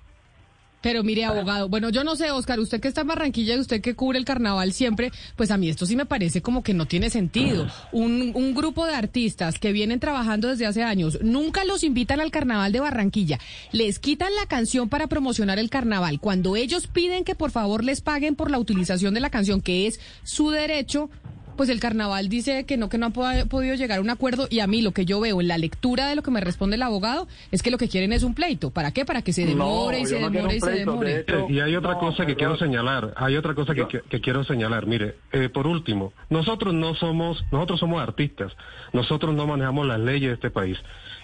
Pero 0.86 1.02
mire, 1.02 1.26
abogado, 1.26 1.68
bueno, 1.68 1.90
yo 1.90 2.04
no 2.04 2.16
sé, 2.16 2.30
Oscar, 2.30 2.60
usted 2.60 2.80
que 2.80 2.88
está 2.88 3.02
en 3.02 3.08
Barranquilla 3.08 3.56
y 3.56 3.60
usted 3.60 3.82
que 3.82 3.96
cubre 3.96 4.20
el 4.20 4.24
carnaval 4.24 4.72
siempre, 4.72 5.12
pues 5.36 5.50
a 5.50 5.58
mí 5.58 5.68
esto 5.68 5.88
sí 5.88 5.96
me 5.96 6.06
parece 6.06 6.44
como 6.44 6.62
que 6.62 6.76
no 6.76 6.86
tiene 6.86 7.10
sentido. 7.10 7.66
Un, 7.92 8.34
un 8.36 8.54
grupo 8.54 8.86
de 8.86 8.94
artistas 8.94 9.58
que 9.58 9.72
vienen 9.72 10.00
trabajando 10.00 10.48
desde 10.48 10.68
hace 10.68 10.84
años, 10.84 11.18
nunca 11.24 11.66
los 11.66 11.84
invitan 11.84 12.20
al 12.20 12.30
carnaval 12.30 12.72
de 12.72 12.82
Barranquilla, 12.82 13.40
les 13.72 13.98
quitan 13.98 14.36
la 14.36 14.46
canción 14.46 14.88
para 14.88 15.08
promocionar 15.08 15.58
el 15.58 15.72
carnaval. 15.72 16.20
Cuando 16.20 16.56
ellos 16.56 16.86
piden 16.86 17.24
que 17.24 17.34
por 17.34 17.50
favor 17.50 17.84
les 17.84 18.02
paguen 18.02 18.36
por 18.36 18.52
la 18.52 18.60
utilización 18.60 19.16
de 19.16 19.22
la 19.22 19.32
canción, 19.32 19.62
que 19.62 19.88
es 19.88 20.00
su 20.22 20.52
derecho, 20.52 21.10
pues 21.56 21.70
el 21.70 21.80
carnaval 21.80 22.30
dice 22.30 22.66
que 22.66 22.78
no, 22.78 22.90
que 22.90 22.98
no 22.98 23.08
ha 23.08 23.10
po- 23.12 23.26
podido 23.50 23.76
llegar 23.76 24.00
a 24.00 24.02
un 24.02 24.10
acuerdo 24.10 24.48
y 24.50 24.60
a 24.60 24.68
mí 24.68 24.82
lo 24.82 24.92
que 24.92 25.06
yo 25.06 25.20
veo 25.20 25.42
en 25.42 25.48
la 25.48 25.58
lectura 25.58 26.08
de 26.08 26.16
lo 26.16 26.24
que 26.24 26.32
me 26.32 26.42
responde 26.42 26.76
el 26.76 26.82
abogado 26.84 27.28
es 27.52 27.62
que 27.64 27.72
lo 27.72 27.78
que 27.78 27.88
quieren 27.90 28.14
es 28.14 28.24
un 28.24 28.34
pleito. 28.34 28.72
¿Para 28.72 28.92
qué? 28.92 29.06
Para 29.06 29.22
que 29.22 29.34
se 29.34 29.46
demore 29.46 30.00
y 30.02 30.06
se 30.06 30.20
no 30.20 30.30
demore 30.30 30.56
y 30.58 30.60
se 30.62 30.72
demore. 30.72 31.14
de 31.14 31.20
hecho, 31.22 31.48
Y 31.50 31.60
hay 31.60 31.76
otra 31.76 31.94
no, 31.94 32.00
cosa 32.00 32.26
que 32.26 32.36
quiero 32.36 32.58
señalar, 32.58 33.14
hay 33.18 33.36
otra 33.38 33.54
cosa 33.56 33.74
que, 33.74 33.88
que- 33.88 34.02
que 34.02 34.22
quiero 34.22 34.44
señalar. 34.44 34.86
Mire, 34.86 35.16
eh, 35.32 35.50
por 35.50 35.68
último, 35.68 36.14
nosotros 36.30 36.74
no 36.74 36.96
somos, 36.96 37.44
nosotros 37.52 37.80
somos 37.80 38.02
artistas, 38.02 38.52
nosotros 38.94 39.34
no 39.36 39.48
manejamos 39.48 39.86
las 39.88 40.00
leyes 40.00 40.30
de 40.30 40.34
este 40.36 40.50
país 40.52 40.78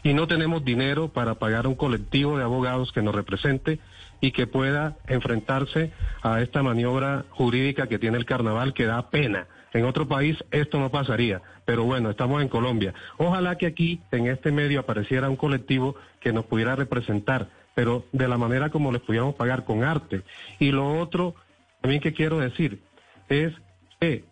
y 0.04 0.14
no 0.14 0.28
tenemos 0.28 0.66
dinero 0.66 1.10
para 1.10 1.36
pagar 1.36 1.68
un 1.68 1.76
colectivo 1.76 2.38
de 2.38 2.44
abogados 2.44 2.92
que 2.92 3.02
nos 3.02 3.14
represente 3.14 3.80
y 4.22 4.32
que 4.32 4.48
pueda 4.48 4.98
enfrentarse 5.08 5.92
a 6.22 6.42
esta 6.42 6.64
maniobra 6.64 7.26
jurídica 7.32 7.88
que 7.88 8.00
tiene 8.00 8.18
el 8.18 8.26
carnaval 8.26 8.74
que 8.74 8.86
da 8.86 9.10
pena. 9.10 9.48
En 9.74 9.86
otro 9.86 10.08
país 10.08 10.38
esto 10.52 10.80
no 10.80 10.92
pasaría, 10.92 11.42
pero 11.66 11.84
bueno, 11.84 12.10
estamos 12.10 12.42
en 12.42 12.48
Colombia. 12.50 12.94
Ojalá 13.18 13.58
que 13.58 13.66
aquí, 13.66 14.02
en 14.12 14.28
este 14.28 14.52
medio, 14.52 14.80
apareciera 14.80 15.30
un 15.30 15.36
colectivo 15.36 15.96
que 16.20 16.32
nos 16.32 16.46
pudiera 16.46 16.76
representar, 16.76 17.50
pero 17.74 18.06
de 18.12 18.28
la 18.28 18.38
manera 18.38 18.70
como 18.70 18.92
les 18.92 19.02
pudiéramos 19.02 19.36
pagar 19.36 19.66
con 19.66 19.84
arte. 19.84 20.22
Y 20.60 20.72
lo 20.72 21.00
otro, 21.00 21.36
también 21.82 22.02
que 22.02 22.14
quiero 22.14 22.40
decir, 22.40 22.82
es 23.30 23.54
que 24.00 24.26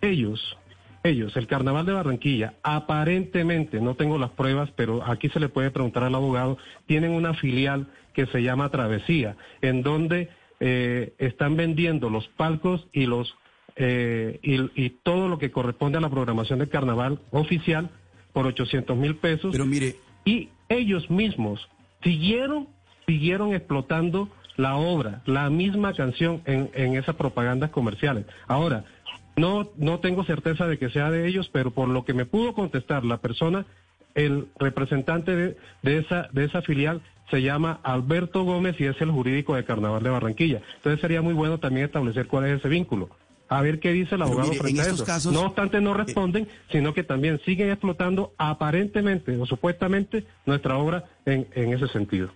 ellos, 0.00 0.56
ellos, 1.02 1.36
el 1.36 1.46
Carnaval 1.46 1.84
de 1.84 1.92
Barranquilla, 1.92 2.54
aparentemente, 2.62 3.80
no 3.80 3.94
tengo 3.94 4.18
las 4.18 4.30
pruebas, 4.30 4.70
pero 4.76 5.04
aquí 5.04 5.28
se 5.28 5.40
le 5.40 5.50
puede 5.50 5.70
preguntar 5.70 6.04
al 6.04 6.14
abogado, 6.14 6.56
tienen 6.86 7.10
una 7.10 7.34
filial 7.34 7.86
que 8.12 8.26
se 8.26 8.42
llama 8.42 8.70
Travesía, 8.70 9.36
en 9.62 9.82
donde 9.82 10.28
eh, 10.60 11.14
están 11.18 11.56
vendiendo 11.56 12.10
los 12.10 12.28
palcos 12.28 12.86
y 12.92 13.06
los 13.06 13.34
eh, 13.76 14.40
y, 14.42 14.84
y 14.84 14.90
todo 14.90 15.28
lo 15.28 15.38
que 15.38 15.50
corresponde 15.50 15.98
a 15.98 16.00
la 16.00 16.10
programación 16.10 16.58
del 16.58 16.68
carnaval 16.68 17.20
oficial 17.30 17.90
por 18.32 18.46
800 18.46 18.96
mil 18.96 19.16
pesos. 19.16 19.52
Pero 19.52 19.66
mire, 19.66 19.96
Y 20.24 20.50
ellos 20.68 21.10
mismos 21.10 21.66
siguieron, 22.02 22.68
siguieron 23.06 23.54
explotando 23.54 24.28
la 24.56 24.76
obra, 24.76 25.22
la 25.24 25.48
misma 25.48 25.94
canción 25.94 26.42
en, 26.44 26.70
en 26.74 26.96
esas 26.96 27.16
propagandas 27.16 27.70
comerciales. 27.70 28.26
Ahora, 28.46 28.84
no, 29.36 29.70
no 29.76 30.00
tengo 30.00 30.24
certeza 30.24 30.66
de 30.66 30.78
que 30.78 30.90
sea 30.90 31.10
de 31.10 31.26
ellos, 31.26 31.48
pero 31.52 31.70
por 31.70 31.88
lo 31.88 32.04
que 32.04 32.12
me 32.12 32.26
pudo 32.26 32.52
contestar 32.52 33.04
la 33.04 33.18
persona, 33.18 33.64
el 34.14 34.48
representante 34.58 35.34
de, 35.34 35.56
de 35.82 35.98
esa, 35.98 36.28
de 36.32 36.44
esa 36.44 36.62
filial 36.62 37.00
se 37.30 37.42
llama 37.42 37.80
Alberto 37.82 38.44
Gómez 38.44 38.76
y 38.80 38.84
es 38.86 39.00
el 39.00 39.10
jurídico 39.10 39.54
de 39.54 39.64
Carnaval 39.64 40.02
de 40.02 40.10
Barranquilla. 40.10 40.62
Entonces 40.76 41.00
sería 41.00 41.22
muy 41.22 41.34
bueno 41.34 41.58
también 41.58 41.86
establecer 41.86 42.26
cuál 42.26 42.46
es 42.46 42.58
ese 42.58 42.68
vínculo. 42.68 43.08
A 43.48 43.62
ver 43.62 43.80
qué 43.80 43.90
dice 43.90 44.14
el 44.14 44.22
abogado 44.22 44.48
mire, 44.50 44.60
frente 44.60 44.80
en 44.82 44.86
a 44.88 44.90
eso. 44.94 45.04
casos- 45.04 45.32
no 45.32 45.42
obstante, 45.42 45.80
no 45.80 45.92
responden, 45.94 46.46
sino 46.70 46.94
que 46.94 47.02
también 47.02 47.40
siguen 47.44 47.70
explotando 47.70 48.32
aparentemente 48.38 49.36
o 49.36 49.44
supuestamente 49.46 50.24
nuestra 50.46 50.76
obra 50.78 51.04
en, 51.26 51.48
en 51.54 51.72
ese 51.72 51.88
sentido. 51.88 52.30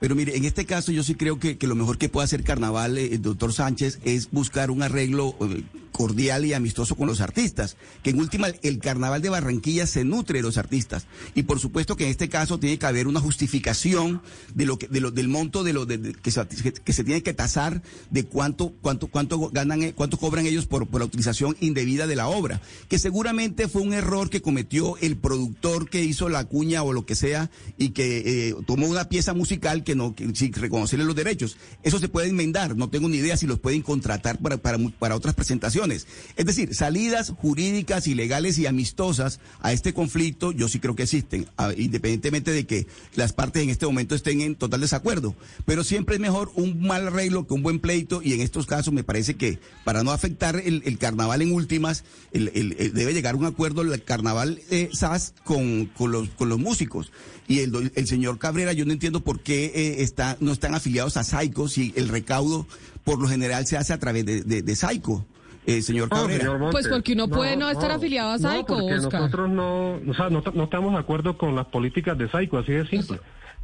Pero 0.00 0.14
mire, 0.14 0.36
en 0.36 0.44
este 0.46 0.64
caso 0.64 0.90
yo 0.92 1.02
sí 1.02 1.14
creo 1.14 1.38
que, 1.38 1.56
lo 1.60 1.74
mejor 1.76 1.98
que 1.98 2.08
puede 2.08 2.24
hacer 2.24 2.42
Carnaval, 2.42 2.96
eh, 2.98 3.18
doctor 3.18 3.52
Sánchez, 3.52 3.98
es 4.04 4.30
buscar 4.30 4.70
un 4.70 4.82
arreglo 4.82 5.36
eh, 5.42 5.62
cordial 5.92 6.46
y 6.46 6.54
amistoso 6.54 6.94
con 6.94 7.06
los 7.06 7.20
artistas. 7.20 7.76
Que 8.02 8.10
en 8.10 8.18
última, 8.18 8.48
el 8.62 8.78
Carnaval 8.78 9.20
de 9.20 9.28
Barranquilla 9.28 9.86
se 9.86 10.04
nutre 10.04 10.38
de 10.38 10.42
los 10.42 10.56
artistas. 10.56 11.06
Y 11.34 11.42
por 11.42 11.60
supuesto 11.60 11.96
que 11.96 12.04
en 12.04 12.10
este 12.10 12.30
caso 12.30 12.58
tiene 12.58 12.78
que 12.78 12.86
haber 12.86 13.06
una 13.08 13.20
justificación 13.20 14.22
de 14.54 14.64
lo 14.64 14.78
que, 14.78 14.88
de 14.88 15.00
lo, 15.00 15.10
del 15.10 15.28
monto 15.28 15.62
de 15.64 15.74
lo 15.74 15.84
de- 15.84 16.14
que, 16.14 16.30
se, 16.30 16.46
que 16.46 16.92
se 16.94 17.04
tiene 17.04 17.22
que 17.22 17.34
tasar 17.34 17.82
de 18.10 18.24
cuánto, 18.24 18.72
cuánto, 18.80 19.08
cuánto 19.08 19.50
ganan, 19.50 19.82
eh, 19.82 19.92
cuánto 19.94 20.16
cobran 20.16 20.46
ellos 20.46 20.64
por, 20.66 20.86
por 20.86 21.00
la 21.02 21.06
utilización 21.06 21.56
indebida 21.60 22.06
de 22.06 22.16
la 22.16 22.28
obra. 22.28 22.62
Que 22.88 22.98
seguramente 22.98 23.68
fue 23.68 23.82
un 23.82 23.92
error 23.92 24.30
que 24.30 24.40
cometió 24.40 24.96
el 24.98 25.16
productor 25.18 25.90
que 25.90 26.02
hizo 26.02 26.30
la 26.30 26.44
cuña 26.44 26.82
o 26.82 26.94
lo 26.94 27.04
que 27.04 27.16
sea 27.16 27.50
y 27.76 27.90
que 27.90 28.48
eh, 28.48 28.54
tomó 28.66 28.86
una 28.86 29.10
pieza 29.10 29.34
musical 29.34 29.84
que 29.84 29.89
no, 29.94 30.14
que, 30.14 30.28
sin 30.34 30.52
reconocerle 30.52 31.04
los 31.04 31.14
derechos. 31.16 31.56
Eso 31.82 31.98
se 31.98 32.08
puede 32.08 32.28
enmendar, 32.28 32.76
no 32.76 32.88
tengo 32.90 33.08
ni 33.08 33.18
idea 33.18 33.36
si 33.36 33.46
los 33.46 33.58
pueden 33.58 33.82
contratar 33.82 34.38
para, 34.38 34.56
para, 34.58 34.78
para 34.98 35.16
otras 35.16 35.34
presentaciones. 35.34 36.06
Es 36.36 36.46
decir, 36.46 36.74
salidas 36.74 37.30
jurídicas 37.36 38.06
y 38.06 38.14
legales 38.14 38.58
y 38.58 38.66
amistosas 38.66 39.40
a 39.60 39.72
este 39.72 39.92
conflicto, 39.94 40.52
yo 40.52 40.68
sí 40.68 40.78
creo 40.80 40.94
que 40.94 41.02
existen, 41.04 41.46
independientemente 41.76 42.52
de 42.52 42.66
que 42.66 42.86
las 43.14 43.32
partes 43.32 43.62
en 43.62 43.70
este 43.70 43.86
momento 43.86 44.14
estén 44.14 44.40
en 44.40 44.54
total 44.54 44.80
desacuerdo. 44.80 45.34
Pero 45.66 45.84
siempre 45.84 46.16
es 46.16 46.20
mejor 46.20 46.52
un 46.54 46.80
mal 46.80 47.08
arreglo 47.08 47.46
que 47.46 47.54
un 47.54 47.62
buen 47.62 47.80
pleito 47.80 48.20
y 48.22 48.32
en 48.34 48.40
estos 48.40 48.66
casos 48.66 48.92
me 48.92 49.04
parece 49.04 49.34
que 49.34 49.58
para 49.84 50.02
no 50.02 50.12
afectar 50.12 50.56
el, 50.56 50.98
carnaval 50.98 51.42
en 51.42 51.52
últimas, 51.52 52.04
el- 52.32 52.50
debe 52.94 53.12
llegar 53.14 53.36
un 53.36 53.46
acuerdo 53.46 53.80
el 53.82 54.02
carnaval 54.04 54.60
eh, 54.70 54.90
SAS 54.92 55.34
con, 55.44 55.86
con, 55.86 56.12
los, 56.12 56.28
con 56.30 56.48
los 56.48 56.58
músicos. 56.58 57.12
Y 57.48 57.60
el, 57.60 57.90
el 57.94 58.06
señor 58.06 58.38
Cabrera, 58.38 58.72
yo 58.72 58.84
no 58.84 58.92
entiendo 58.92 59.24
por 59.24 59.40
qué 59.40 59.79
eh, 59.80 60.02
está, 60.02 60.36
no 60.40 60.52
están 60.52 60.74
afiliados 60.74 61.16
a 61.16 61.24
Saico 61.24 61.68
si 61.68 61.92
el 61.96 62.08
recaudo 62.08 62.66
por 63.04 63.20
lo 63.20 63.28
general 63.28 63.66
se 63.66 63.76
hace 63.76 63.92
a 63.92 63.98
través 63.98 64.24
de, 64.26 64.42
de, 64.42 64.62
de 64.62 64.76
Saico. 64.76 65.26
Eh, 65.66 65.82
señor 65.82 66.08
No, 66.10 66.16
Cabrera. 66.16 66.40
señor 66.40 66.58
Montes. 66.58 66.72
Pues 66.72 66.88
porque 66.88 67.12
uno 67.12 67.28
puede 67.28 67.56
no 67.56 67.68
estar 67.70 67.90
afiliado 67.90 68.30
a 68.30 68.38
Saico, 68.38 68.80
nosotros 68.80 69.50
no, 69.50 69.92
o 69.96 70.14
sea, 70.14 70.30
no, 70.30 70.42
no 70.54 70.64
estamos 70.64 70.92
de 70.92 70.98
acuerdo 70.98 71.36
con 71.36 71.54
las 71.54 71.66
políticas 71.66 72.16
de 72.16 72.28
Saico, 72.30 72.58
así 72.58 72.72
de 72.72 72.86
simple. 72.86 73.20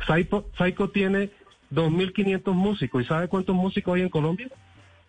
Saico, 0.07 0.47
Saico 0.59 0.91
tiene 0.91 1.31
2.500 1.73 2.53
músicos, 2.53 3.03
¿y 3.03 3.07
sabe 3.07 3.29
cuántos 3.29 3.57
músicos 3.57 3.97
hay 3.97 4.03
en 4.03 4.09
Colombia? 4.11 4.49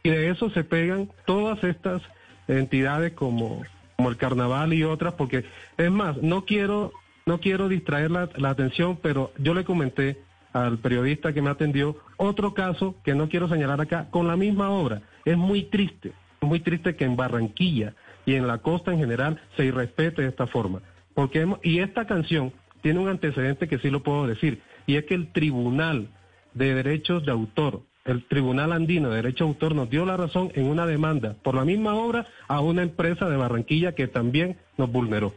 Y 0.04 0.10
de 0.10 0.30
eso 0.30 0.50
se 0.52 0.63
pegan 0.63 1.10
todas 1.26 1.62
estas 1.63 2.02
entidades 2.48 3.12
como, 3.13 3.63
como 3.98 4.10
el 4.10 4.17
Carnaval 4.17 4.74
y 4.74 4.84
otras, 4.84 5.13
porque 5.15 5.43
es 5.78 5.91
más, 5.91 6.17
no 6.22 6.46
quiero, 6.46 6.93
no 7.26 7.39
quiero 7.39 7.67
distraer 7.67 8.12
la, 8.12 8.30
la 8.38 8.50
atención, 8.52 8.98
pero 9.02 9.34
yo 9.38 9.54
le 9.54 9.65
comenté 9.65 10.22
al 10.65 10.80
periodista 10.80 11.34
que 11.34 11.41
me 11.41 11.50
atendió 11.50 11.98
otro 12.17 12.54
caso 12.54 12.96
que 13.04 13.15
no 13.15 13.30
quiero 13.30 13.48
señalar 13.48 13.82
acá, 13.82 14.08
con 14.10 14.28
la 14.28 14.36
misma 14.36 14.70
obra. 14.70 15.02
Es 15.26 15.38
muy 15.38 15.63
triste, 15.63 16.13
muy 16.41 16.60
triste 16.60 16.96
que 16.96 17.06
en 17.06 17.15
Barranquilla 17.15 17.93
y 18.26 18.36
en 18.36 18.48
la 18.48 18.60
costa 18.60 18.91
en 18.91 19.00
general 19.00 19.39
se 19.56 19.65
irrespete 19.65 20.22
de 20.22 20.30
esta 20.30 20.48
forma. 20.48 20.82
Porque 21.13 21.48
y 21.63 21.80
esta 21.80 22.06
canción 22.06 22.54
tiene 22.82 23.00
un 23.00 23.10
antecedente 23.10 23.67
que 23.67 23.80
sí 23.80 23.89
lo 23.89 24.04
puedo 24.04 24.28
decir, 24.28 24.62
y 24.86 24.96
es 24.96 25.06
que 25.06 25.15
el 25.15 25.32
Tribunal 25.32 26.10
de 26.54 26.76
Derechos 26.76 27.26
de 27.26 27.32
Autor, 27.32 27.82
el 28.06 28.24
Tribunal 28.26 28.72
Andino 28.72 29.10
de 29.10 29.17
Derecho 29.17 29.43
de 29.43 29.52
Autor 29.52 29.76
nos 29.76 29.89
dio 29.89 30.06
la 30.06 30.17
razón 30.17 30.52
en 30.56 30.65
una 30.65 30.86
demanda 30.86 31.36
por 31.43 31.56
la 31.56 31.65
misma 31.65 31.96
obra 31.96 32.26
a 32.48 32.62
una 32.62 32.84
empresa 32.84 33.30
de 33.30 33.38
Barranquilla 33.38 33.93
que 33.93 34.08
también 34.08 34.58
nos 34.78 34.91
vulneró. 34.91 35.34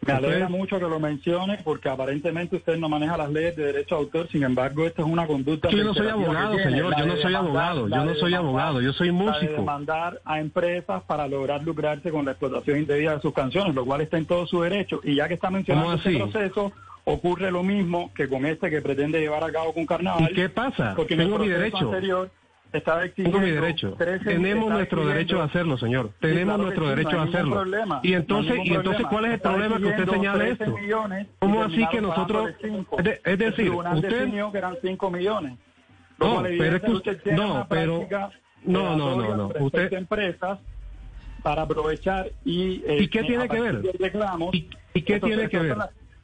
Me 0.00 0.12
alegra 0.12 0.48
mucho 0.48 0.78
que 0.78 0.86
lo 0.86 1.00
mencione 1.00 1.58
porque 1.64 1.88
aparentemente 1.88 2.56
usted 2.56 2.76
no 2.76 2.88
maneja 2.88 3.16
las 3.16 3.30
leyes 3.30 3.56
de 3.56 3.64
derecho 3.64 3.96
de 3.96 4.00
autor, 4.02 4.28
sin 4.28 4.42
embargo, 4.44 4.86
esto 4.86 5.02
es 5.02 5.08
una 5.08 5.26
conducta... 5.26 5.68
Yo 5.70 5.84
no 5.84 5.92
soy 5.94 6.08
abogado, 6.08 6.56
señor, 6.58 6.94
yo 6.98 7.06
no 7.06 7.16
soy 7.16 7.34
abogado, 7.34 7.88
yo 7.88 8.04
no 8.04 8.14
soy 8.14 8.34
abogado, 8.34 8.80
yo 8.80 8.92
soy 8.92 9.08
la 9.08 9.12
de 9.12 9.18
músico. 9.18 9.52
demandar 9.52 10.20
a 10.24 10.40
empresas 10.40 11.02
para 11.04 11.26
lograr 11.26 11.62
lucrarse 11.62 12.10
con 12.10 12.24
la 12.24 12.32
explotación 12.32 12.78
indebida 12.78 13.16
de 13.16 13.20
sus 13.20 13.34
canciones, 13.34 13.74
lo 13.74 13.84
cual 13.84 14.00
está 14.00 14.18
en 14.18 14.26
todo 14.26 14.46
su 14.46 14.62
derecho. 14.62 15.00
Y 15.02 15.16
ya 15.16 15.28
que 15.28 15.34
está 15.34 15.50
mencionando 15.50 15.90
¿Cómo 15.90 16.02
este 16.02 16.16
proceso, 16.16 16.72
ocurre 17.04 17.50
lo 17.50 17.62
mismo 17.62 18.12
que 18.14 18.28
con 18.28 18.44
este 18.46 18.70
que 18.70 18.82
pretende 18.82 19.20
llevar 19.20 19.42
a 19.42 19.50
cabo 19.50 19.72
con 19.72 19.86
Carnaval. 19.86 20.28
¿Y 20.30 20.34
qué 20.34 20.48
pasa? 20.48 20.94
Porque 20.94 21.16
Tengo 21.16 21.38
mi 21.38 21.48
derecho. 21.48 21.78
anterior 21.78 22.30
estaba 22.72 23.04
exigiendo 23.04 23.38
Tengo 23.38 23.46
mi 23.48 23.52
derecho. 23.60 23.94
13 23.98 24.24
Tenemos 24.24 24.70
nuestro 24.70 25.06
derecho 25.06 25.40
a 25.40 25.44
hacerlo, 25.44 25.78
señor. 25.78 26.10
Tenemos 26.20 26.44
claro 26.56 26.62
nuestro 26.64 26.84
sí, 26.84 26.90
no 26.90 26.96
derecho 26.96 27.10
hay 27.10 27.16
a 27.16 27.22
hacerlo. 27.28 27.54
problema, 27.54 28.00
y 28.02 28.10
no 28.10 28.16
entonces, 28.18 28.52
ningún 28.52 28.66
y 28.66 28.74
entonces. 28.74 29.06
¿cuál 29.08 29.24
es 29.24 29.32
el 29.32 29.40
problema 29.40 29.76
que 29.78 29.84
usted 29.84 30.04
13 30.38 30.50
esto? 30.52 30.76
¿Cómo 31.38 31.62
así 31.62 31.86
que 31.88 32.00
nosotros? 32.00 32.50
de- 33.02 33.20
es 33.24 33.38
decir, 33.38 33.70
usted 33.70 34.28
que 34.52 34.58
eran 34.58 34.76
5 34.82 35.10
millones. 35.10 35.58
Lo 36.18 36.26
No, 36.26 36.42
pero 36.42 36.76
es 36.76 36.82
que 36.82 36.90
usted- 36.90 37.22
no, 37.32 37.66
pero- 37.68 38.08
no, 38.64 38.96
no, 38.96 39.16
no, 39.16 39.36
no. 39.36 39.52
Usted- 39.60 39.92
empresas 39.92 40.58
para 41.42 41.62
aprovechar 41.62 42.30
y... 42.44 42.82
eh, 42.86 42.98
¿Y 43.00 43.08
qué 43.08 43.22
tiene 43.22 43.48
que 43.48 43.60
ver? 43.60 43.82
reclamos, 44.00 44.52
¿Y, 44.54 44.68
y 44.94 45.02
qué 45.02 45.20
tiene 45.20 45.48
que 45.48 45.58
ver? 45.58 45.76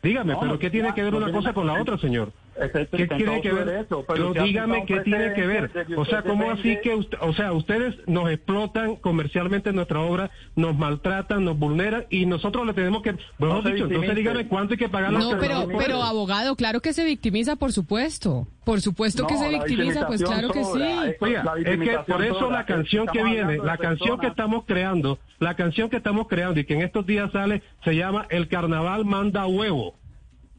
Dígame, 0.02 0.32
No, 0.34 0.40
pero 0.40 0.58
¿qué 0.58 0.68
tiene 0.70 0.92
que 0.92 1.02
ver 1.02 1.12
no 1.12 1.18
una 1.18 1.32
cosa 1.32 1.54
con 1.54 1.66
la 1.66 1.80
otra, 1.80 1.96
señor? 1.96 2.32
¿Qué 2.54 3.06
tiene 3.06 3.40
que 3.40 3.52
ver? 3.52 3.64
derecho, 3.66 4.04
Pero 4.06 4.32
dígame 4.32 4.84
qué 4.86 5.00
tiene 5.00 5.32
que 5.34 5.46
ver. 5.46 5.70
O 5.96 6.04
sea, 6.04 6.22
¿cómo 6.22 6.50
así 6.50 6.78
que 6.82 6.94
usted, 6.94 7.18
o 7.20 7.32
sea, 7.34 7.52
ustedes 7.52 7.96
nos 8.06 8.30
explotan 8.30 8.96
comercialmente 8.96 9.72
nuestra 9.72 10.00
obra, 10.00 10.30
nos 10.54 10.76
maltratan, 10.76 11.44
nos 11.44 11.58
vulneran 11.58 12.06
y 12.10 12.26
nosotros 12.26 12.66
le 12.66 12.72
tenemos 12.74 13.02
que, 13.02 13.16
mejor 13.38 13.62
se 13.62 13.72
dicho, 13.72 13.84
entonces 13.86 14.14
dígame 14.14 14.46
cuánto 14.48 14.74
hay 14.74 14.78
que 14.78 14.88
pagar 14.88 15.12
No, 15.12 15.36
pero, 15.38 15.66
pero 15.76 16.02
abogado, 16.02 16.54
claro 16.56 16.80
que 16.80 16.92
se 16.92 17.04
victimiza, 17.04 17.56
por 17.56 17.72
supuesto. 17.72 18.46
Por 18.64 18.80
supuesto 18.80 19.26
que 19.26 19.34
No, 19.34 19.40
se 19.40 19.48
victimiza, 19.50 20.06
pues 20.06 20.22
claro 20.22 20.48
que 20.50 20.64
sí. 20.64 20.82
Esto- 20.82 21.24
Oiga, 21.24 21.44
es 21.64 21.78
que 21.78 21.98
por 22.06 22.24
eso 22.24 22.50
la 22.50 22.64
canción 22.64 23.06
que 23.06 23.22
viene, 23.22 23.58
la 23.58 23.76
canción 23.76 24.18
que 24.18 24.28
estamos 24.28 24.64
creando, 24.66 25.18
la 25.38 25.54
canción 25.54 25.90
que 25.90 25.96
estamos 25.98 26.28
creando 26.28 26.60
y 26.60 26.64
que 26.64 26.74
en 26.74 26.82
estos 26.82 27.04
días 27.04 27.30
sale, 27.32 27.62
se 27.84 27.94
llama 27.94 28.26
El 28.30 28.48
Carnaval 28.48 29.04
Manda 29.04 29.46
Huevo. 29.46 29.94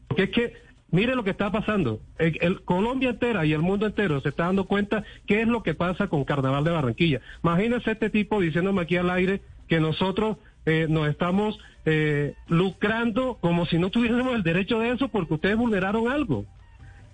Porque 0.08 0.24
es 0.24 0.30
que, 0.30 0.52
mire 0.96 1.14
lo 1.14 1.22
que 1.22 1.30
está 1.30 1.52
pasando. 1.52 2.00
El, 2.18 2.38
el- 2.40 2.62
Colombia 2.62 3.10
entera 3.10 3.44
y 3.46 3.52
el 3.52 3.60
mundo 3.60 3.86
entero 3.86 4.20
se 4.20 4.30
está 4.30 4.46
dando 4.46 4.64
cuenta 4.64 5.04
qué 5.26 5.42
es 5.42 5.48
lo 5.48 5.62
que 5.62 5.74
pasa 5.74 6.08
con 6.08 6.24
Carnaval 6.24 6.64
de 6.64 6.70
Barranquilla. 6.72 7.20
Imagínese 7.44 7.92
este 7.92 8.10
tipo 8.10 8.40
diciéndome 8.40 8.82
aquí 8.82 8.96
al 8.96 9.10
aire 9.10 9.42
que 9.68 9.78
nosotros 9.78 10.38
eh, 10.64 10.86
nos 10.88 11.08
estamos 11.08 11.58
eh, 11.84 12.34
lucrando 12.48 13.38
como 13.40 13.66
si 13.66 13.78
no 13.78 13.90
tuviésemos 13.90 14.34
el 14.34 14.42
derecho 14.42 14.78
de 14.80 14.90
eso 14.90 15.08
porque 15.08 15.34
ustedes 15.34 15.56
vulneraron 15.56 16.08
algo. 16.08 16.44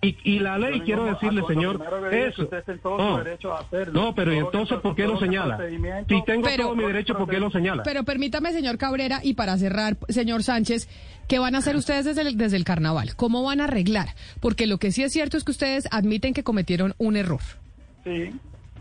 Y, 0.05 0.17
y 0.25 0.41
la 0.41 0.59
ley, 0.59 0.81
quiero 0.81 1.05
decirle, 1.05 1.43
señor, 1.47 1.81
eso. 2.11 2.43
usted 2.43 2.59
está 2.59 2.73
en 2.73 2.79
todo 2.81 2.97
su 2.97 3.03
No, 3.05 3.19
derecho 3.19 3.53
a 3.53 3.61
hacerlo. 3.61 3.93
no, 4.03 4.15
pero 4.17 4.35
¿y 4.35 4.39
entonces 4.39 4.81
por 4.81 4.97
qué 4.97 5.07
lo 5.07 5.17
señala? 5.21 5.59
Si 6.09 6.23
tengo 6.25 6.43
Pero- 6.49 6.65
todo 6.65 6.75
mi 6.75 6.83
derecho, 6.83 7.17
¿por 7.17 7.29
qué 7.29 7.39
lo 7.39 7.53
señala? 7.53 7.85
Pero 7.85 8.03
permítame, 8.03 8.51
señor 8.53 8.79
Cabrera, 8.79 9.21
y 9.23 9.35
para 9.35 9.57
cerrar, 9.59 9.97
señor 10.09 10.43
Sánchez, 10.43 10.89
¿qué 11.29 11.39
van 11.39 11.55
a 11.55 11.59
hacer 11.59 11.77
ustedes 11.77 12.05
desde 12.05 12.23
el, 12.23 12.37
desde 12.37 12.57
el 12.57 12.65
carnaval? 12.65 13.15
¿Cómo 13.17 13.43
van 13.43 13.61
a 13.61 13.65
arreglar? 13.65 14.09
Porque 14.41 14.67
lo 14.67 14.79
que 14.79 14.93
sí 14.93 15.03
es 15.03 15.13
cierto 15.13 15.37
es 15.37 15.45
que 15.45 15.53
ustedes 15.53 15.89
admiten 15.91 16.35
que 16.35 16.43
cometieron 16.45 16.95
un 16.99 17.17
error. 17.17 17.41
Sí. 18.05 18.31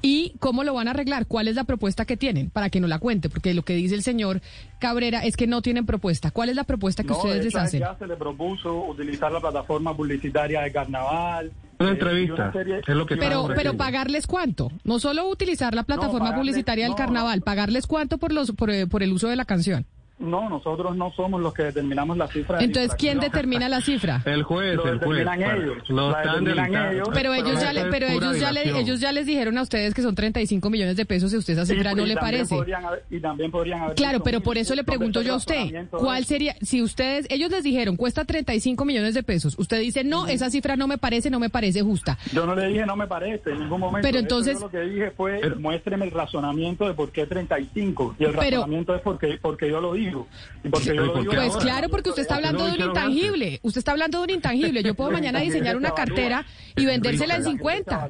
¿Y 0.04 0.34
cómo 0.40 0.64
lo 0.64 0.74
van 0.74 0.88
a 0.88 0.92
arreglar? 0.92 1.28
¿Cuál 1.28 1.48
es 1.48 1.56
la 1.56 1.64
propuesta 1.64 2.06
que 2.06 2.18
tienen? 2.18 2.50
Para 2.50 2.72
que 2.72 2.80
no 2.80 2.88
la 2.88 2.98
cuente, 2.98 3.30
porque 3.30 3.54
lo 3.54 3.62
que 3.62 3.74
dice 3.76 3.94
el 3.94 4.02
señor 4.02 4.42
Cabrera 4.80 5.24
es 5.24 5.38
que 5.38 5.46
no 5.46 5.62
tienen 5.62 5.86
propuesta. 5.86 6.32
¿Cuál 6.32 6.50
es 6.50 6.56
la 6.56 6.64
propuesta 6.64 7.04
que 7.04 7.10
No, 7.10 7.18
ustedes 7.18 7.38
de 7.38 7.44
les 7.46 7.56
hacen? 7.56 7.80
Ya 7.82 7.96
se 8.00 8.08
le 8.08 8.16
propuso 8.16 8.84
utilizar 8.88 9.32
la 9.32 9.40
plataforma 9.40 9.96
publicitaria 9.96 10.62
de 10.62 10.72
carnaval. 10.72 11.52
Una 11.80 11.90
eh, 11.90 11.94
entrevista, 11.94 12.34
y 12.36 12.42
una 12.42 12.52
serie- 12.52 12.80
es 12.80 12.96
lo 12.96 13.06
que 13.06 13.16
Pero, 13.16 13.48
pero 13.56 13.78
pagarles 13.78 14.26
cuánto? 14.26 14.72
No 14.84 14.98
solo 15.00 15.30
utilizar 15.30 15.76
la 15.76 15.84
plataforma 15.84 16.30
pagarles- 16.32 16.40
publicitaria 16.40 16.86
del 16.86 16.92
no, 16.92 16.98
carnaval, 16.98 17.42
pagarles 17.42 17.86
cuánto 17.86 18.18
por 18.18 18.32
los 18.34 18.52
por, 18.54 18.72
eh, 18.72 18.88
por 18.88 19.04
el 19.04 19.14
uso 19.14 19.28
de 19.28 19.36
la 19.36 19.46
canción. 19.46 19.86
No, 20.22 20.50
nosotros 20.50 20.96
no 20.96 21.12
somos 21.14 21.42
los 21.42 21.54
que 21.54 21.64
determinamos 21.64 22.18
la 22.18 22.28
cifra. 22.28 22.58
de 22.60 22.66
Entonces, 22.66 22.94
¿quién 22.98 23.20
determina 23.20 23.68
la 23.70 23.82
cifra? 23.82 24.22
El 24.26 24.44
juez, 24.44 24.76
Lo 24.76 24.88
el 24.88 25.00
juez. 25.00 25.22
ellos, 25.22 25.90
lo 25.90 26.14
determinan 26.14 26.94
ellos. 26.94 27.10
Pero 27.14 27.34
ellos 27.34 27.60
ya 27.62 27.74
le, 27.74 27.86
pero 27.86 28.08
ellos 28.08 28.40
ya 28.40 28.52
le, 28.52 28.80
ellos 28.80 29.00
ya 29.00 29.12
les 29.12 29.26
dijeron 29.26 29.58
a 29.58 29.62
ustedes 29.64 29.94
que 29.94 30.02
son 30.02 30.16
35 30.16 30.70
millones 30.70 30.96
de 30.96 31.06
pesos 31.06 31.34
y 31.34 31.36
a 31.36 31.40
usted 31.40 31.54
esa 31.54 31.66
cifra 31.66 31.94
no 31.94 32.04
y 32.06 32.08
le 32.10 32.16
parece. 32.16 32.56
podrían 32.56 32.86
haber- 32.86 33.04
y 33.10 33.20
también 33.20 33.52
podrían 33.52 33.82
haber 33.82 33.96
Claro, 33.96 34.22
pero 34.24 34.42
por 34.42 34.58
eso 34.58 34.74
le 34.76 34.82
¿dónde 34.84 34.92
pregunto 34.92 35.22
yo 35.22 35.34
a 35.34 35.38
usted, 35.38 35.88
¿cuál 35.92 36.26
sería, 36.26 36.56
si 36.62 36.82
ustedes, 36.82 37.26
ellos 37.30 37.50
les 37.52 37.64
dijeron, 37.64 37.96
cuesta 37.96 38.24
35 38.26 38.86
millones 38.86 39.14
de 39.14 39.24
pesos, 39.24 39.56
usted 39.58 39.80
dice, 39.80 40.04
no, 40.04 40.28
esa 40.28 40.50
cifra 40.50 40.76
no 40.76 40.88
me 40.88 40.98
parece, 40.98 41.30
no 41.30 41.40
me 41.40 41.50
parece 41.50 41.82
justa. 41.82 42.18
Yo 42.34 42.46
no 42.46 42.56
le 42.56 42.68
dije, 42.68 42.86
no 42.86 42.96
me 42.96 43.08
parece, 43.08 43.52
en 43.52 43.60
ningún 43.60 43.80
momento. 43.80 44.08
Pero 44.08 44.20
entonces- 44.20 44.56
yo 44.60 44.66
lo 44.66 44.72
que 44.72 44.82
dije 44.82 45.12
fue, 45.12 45.40
Pero- 45.42 45.60
muéstreme 45.60 46.06
el 46.06 46.12
razonamiento 46.12 46.88
de 46.88 46.94
por 46.94 47.12
qué 47.12 47.26
35. 47.26 48.16
Y 48.20 48.24
el 48.26 48.32
Pero- 48.32 48.42
razonamiento 48.60 48.96
es 48.96 49.02
porque, 49.02 49.40
porque 49.42 49.70
yo 49.70 49.82
lo 49.82 49.94
digo. 50.12 50.28
Y 50.64 50.70
porque 50.70 50.86
yo 50.88 50.92
Pero 50.94 51.06
lo 51.06 51.14
¿por 51.14 51.22
digo 51.22 51.32
qué 51.32 51.38
Pues 51.38 51.50
ahora? 51.54 51.64
claro, 51.66 51.90
porque 51.90 52.10
usted 52.10 52.22
está 52.22 52.36
¿Por 52.36 52.42
qué 52.44 52.48
hablando 52.50 52.72
de 52.72 52.84
un 52.84 52.88
intangible. 52.90 53.60
Usted 53.64 53.80
está 53.80 53.92
hablando 53.92 54.18
de 54.20 54.24
un 54.26 54.30
intangible. 54.30 54.84
Yo 54.84 54.94
puedo 54.96 55.12
mañana 55.20 55.40
diseñar 55.40 55.76
una 55.78 55.92
cartera 55.94 56.46
y 56.76 56.86
vendérsela 56.86 57.36
en 57.36 57.44
50. 57.44 58.10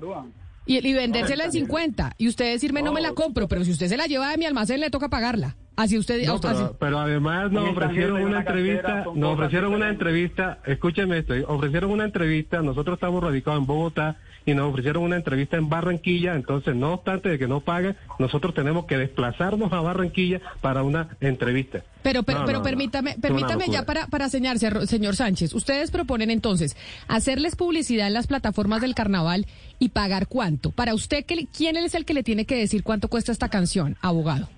Y, 0.65 0.87
y 0.87 0.93
vendérsela 0.93 1.45
en 1.45 1.51
50. 1.51 2.13
Y 2.17 2.27
usted 2.27 2.51
decirme, 2.53 2.81
no 2.83 2.93
me 2.93 3.01
la 3.01 3.13
compro, 3.13 3.47
pero 3.47 3.63
si 3.65 3.71
usted 3.71 3.87
se 3.87 3.97
la 3.97 4.05
lleva 4.05 4.29
de 4.29 4.37
mi 4.37 4.45
almacén, 4.45 4.79
le 4.79 4.89
toca 4.89 5.09
pagarla. 5.09 5.55
Así 5.75 5.97
usted... 5.97 6.23
No, 6.27 6.35
así- 6.35 6.63
pero, 6.79 6.99
además 6.99 7.51
nos 7.51 7.69
ofrecieron 7.69 8.21
una 8.21 8.39
entrevista, 8.39 9.05
nos 9.15 9.33
ofrecieron 9.33 9.73
una 9.73 9.89
entrevista, 9.89 10.59
escúcheme 10.65 11.19
esto, 11.19 11.33
ofrecieron 11.47 11.89
una 11.91 12.03
entrevista, 12.05 12.61
nosotros 12.61 12.95
estamos 12.97 13.23
radicados 13.23 13.59
en 13.61 13.65
Bogotá 13.65 14.17
y 14.45 14.53
nos 14.53 14.69
ofrecieron 14.69 15.03
una 15.03 15.15
entrevista 15.15 15.57
en 15.57 15.69
Barranquilla, 15.69 16.35
entonces 16.35 16.75
no 16.75 16.93
obstante 16.93 17.29
de 17.29 17.39
que 17.39 17.47
no 17.47 17.61
pagan, 17.61 17.95
nosotros 18.19 18.53
tenemos 18.53 18.85
que 18.85 18.97
desplazarnos 18.97 19.71
a 19.71 19.79
Barranquilla 19.81 20.41
para 20.59 20.83
una 20.83 21.09
entrevista. 21.21 21.83
Pero, 22.03 22.23
pero, 22.23 22.39
No, 22.39 22.45
pero 22.45 22.57
no, 22.59 22.63
permítame, 22.63 23.15
permítame 23.21 23.65
ya 23.69 23.85
para, 23.85 24.07
para 24.07 24.27
señarse, 24.29 24.87
señor 24.87 25.15
Sánchez. 25.15 25.53
Ustedes 25.53 25.91
proponen 25.91 26.31
entonces 26.31 26.75
hacerles 27.07 27.55
publicidad 27.55 28.07
en 28.07 28.13
las 28.13 28.27
plataformas 28.27 28.81
del 28.81 28.95
carnaval 28.95 29.45
y 29.79 29.89
pagar 29.89 30.27
cuánto. 30.27 30.71
Para 30.71 30.93
usted, 30.95 31.25
¿qué 31.25 31.35
le- 31.35 31.47
¿quién 31.47 31.77
es 31.77 31.93
el 31.95 32.05
que 32.05 32.13
le 32.13 32.23
tiene 32.23 32.45
que 32.45 32.55
decir 32.55 32.83
cuánto 32.83 33.07
cuesta 33.07 33.31
esta 33.31 33.49
canción, 33.49 33.97
abogado? 34.01 34.49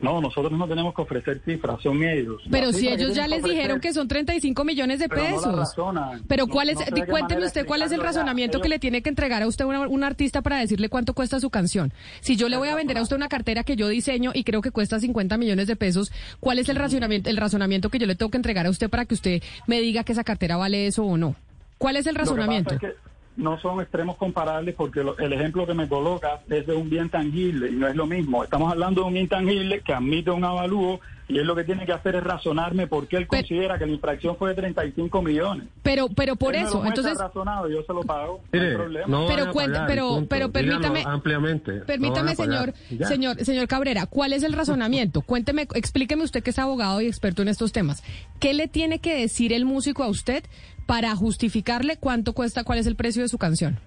No, 0.00 0.20
nosotros 0.20 0.52
no 0.52 0.68
tenemos 0.68 0.94
que 0.94 1.00
ofrecer 1.02 1.40
cifras, 1.44 1.80
son 1.82 2.02
ellos. 2.02 2.42
La 2.44 2.50
Pero 2.50 2.72
si 2.72 2.86
ellos 2.86 3.14
ya 3.14 3.26
les 3.26 3.42
dijeron 3.42 3.80
que 3.80 3.94
son 3.94 4.06
35 4.08 4.62
millones 4.64 4.98
de 4.98 5.08
Pero 5.08 5.22
no 5.22 5.28
la 5.30 5.36
pesos. 5.36 5.56
razonan. 5.56 6.22
Pero 6.28 6.46
No- 6.46 6.52
cuál 6.52 6.68
es, 6.68 6.78
no 6.78 6.84
sé 6.84 7.06
cuénteme 7.06 7.46
usted 7.46 7.64
cuál 7.66 7.80
es 7.82 7.90
el 7.92 7.98
ya. 8.00 8.04
razonamiento 8.04 8.60
que 8.60 8.68
le 8.68 8.78
tiene 8.78 9.00
que 9.02 9.08
entregar 9.08 9.42
a 9.42 9.46
usted 9.46 9.64
un 9.64 10.04
artista 10.04 10.42
para 10.42 10.58
decirle 10.58 10.90
cuánto 10.90 11.14
cuesta 11.14 11.40
su 11.40 11.48
canción. 11.48 11.92
Si 12.20 12.36
yo 12.36 12.48
le 12.50 12.58
voy 12.58 12.68
a 12.68 12.74
vender 12.74 12.98
a 12.98 13.02
usted 13.02 13.16
una 13.16 13.28
cartera 13.28 13.64
que 13.64 13.74
yo 13.76 13.88
diseño 13.88 14.32
y 14.34 14.44
creo 14.44 14.60
que 14.60 14.70
cuesta 14.70 15.00
50 15.00 15.38
millones 15.38 15.66
de 15.66 15.76
pesos, 15.76 16.12
¿cuál 16.40 16.58
es 16.58 16.68
el 16.68 16.76
razonamiento, 16.76 17.30
el 17.30 17.36
razonamiento 17.38 17.88
que 17.88 17.98
yo 17.98 18.06
le 18.06 18.16
tengo 18.16 18.30
que 18.30 18.36
entregar 18.36 18.66
a 18.66 18.70
usted 18.70 18.90
para 18.90 19.06
que 19.06 19.14
usted 19.14 19.42
me 19.66 19.80
diga 19.80 20.04
que 20.04 20.12
esa 20.12 20.24
cartera 20.24 20.56
vale 20.58 20.86
eso 20.86 21.04
o 21.04 21.16
no? 21.16 21.36
¿Cuál 21.78 21.96
es 21.96 22.06
el 22.06 22.14
Lo 22.14 22.20
que 22.20 22.24
pasa 22.24 22.34
razonamiento? 22.36 22.74
es 22.74 22.80
que 22.80 22.92
no 23.36 23.58
son 23.60 23.80
extremos 23.80 24.16
comparables 24.16 24.74
porque 24.74 25.02
lo- 25.02 25.16
el 25.18 25.32
ejemplo 25.32 25.66
que 25.66 25.74
me 25.74 25.88
colocas 25.88 26.40
es 26.48 26.66
de 26.66 26.74
un 26.74 26.88
bien 26.88 27.08
tangible 27.10 27.68
y 27.70 27.74
no 27.74 27.86
es 27.88 27.94
lo 27.96 28.06
mismo. 28.06 28.44
Estamos 28.44 28.70
hablando 28.72 29.02
de 29.02 29.08
un 29.08 29.16
intangible 29.16 29.80
que 29.80 29.92
admite 29.92 30.30
un 30.30 30.44
avalúo 30.44 31.00
y 31.28 31.38
él 31.38 31.46
lo 31.46 31.56
que 31.56 31.64
tiene 31.64 31.84
que 31.84 31.92
hacer 31.92 32.14
es 32.14 32.22
razonarme 32.22 32.86
por 32.86 33.08
qué 33.08 33.16
él 33.16 33.26
Pero- 33.28 33.42
considera 33.42 33.78
que 33.78 33.84
la 33.86 33.92
infracción 33.92 34.36
fue 34.36 34.50
de 34.50 34.54
35 34.54 35.20
millones. 35.22 35.66
Pero, 35.82 36.08
pero 36.08 36.36
por 36.36 36.54
Él 36.54 36.62
me 36.62 36.68
eso, 36.68 36.76
lo 36.78 36.84
muestra 36.84 37.02
entonces, 37.02 37.20
razonado, 37.26 37.68
yo 37.68 37.82
se 37.82 37.92
lo 37.92 38.02
pago. 38.04 38.40
no 38.52 38.60
hay 38.62 38.74
problema. 38.74 39.06
no 39.08 39.26
Pero 39.26 39.52
pagar, 39.52 39.86
pero- 39.88 40.24
pero 40.28 40.48
Díganlo 40.48 40.80
permítame- 40.80 41.02
ampliamente. 41.04 41.72
Permítame, 41.80 42.36
señor, 42.36 42.74
Ya. 42.90 43.08
señor, 43.08 43.44
señor 43.44 43.66
Cabrera, 43.66 44.06
¿cuál 44.06 44.32
es 44.34 44.44
el 44.44 44.52
razonamiento? 44.52 45.20
Cuénteme, 45.22 45.66
explíqueme 45.74 46.22
usted 46.22 46.44
que 46.44 46.50
es 46.50 46.58
abogado 46.60 47.00
y 47.00 47.06
experto 47.06 47.42
en 47.42 47.48
estos 47.48 47.72
temas. 47.72 48.04
¿Qué 48.38 48.54
le 48.54 48.68
tiene 48.68 49.00
que 49.00 49.16
decir 49.16 49.52
el 49.52 49.64
músico 49.64 50.04
a 50.04 50.08
usted 50.08 50.44
para 50.86 51.14
justificarle 51.16 51.96
cuánto 51.98 52.32
cuesta, 52.32 52.64
cuál 52.64 52.78
es 52.78 52.86
el 52.86 52.96
precio 52.96 53.22
de 53.22 53.28
su 53.28 53.38
canción? 53.38 53.78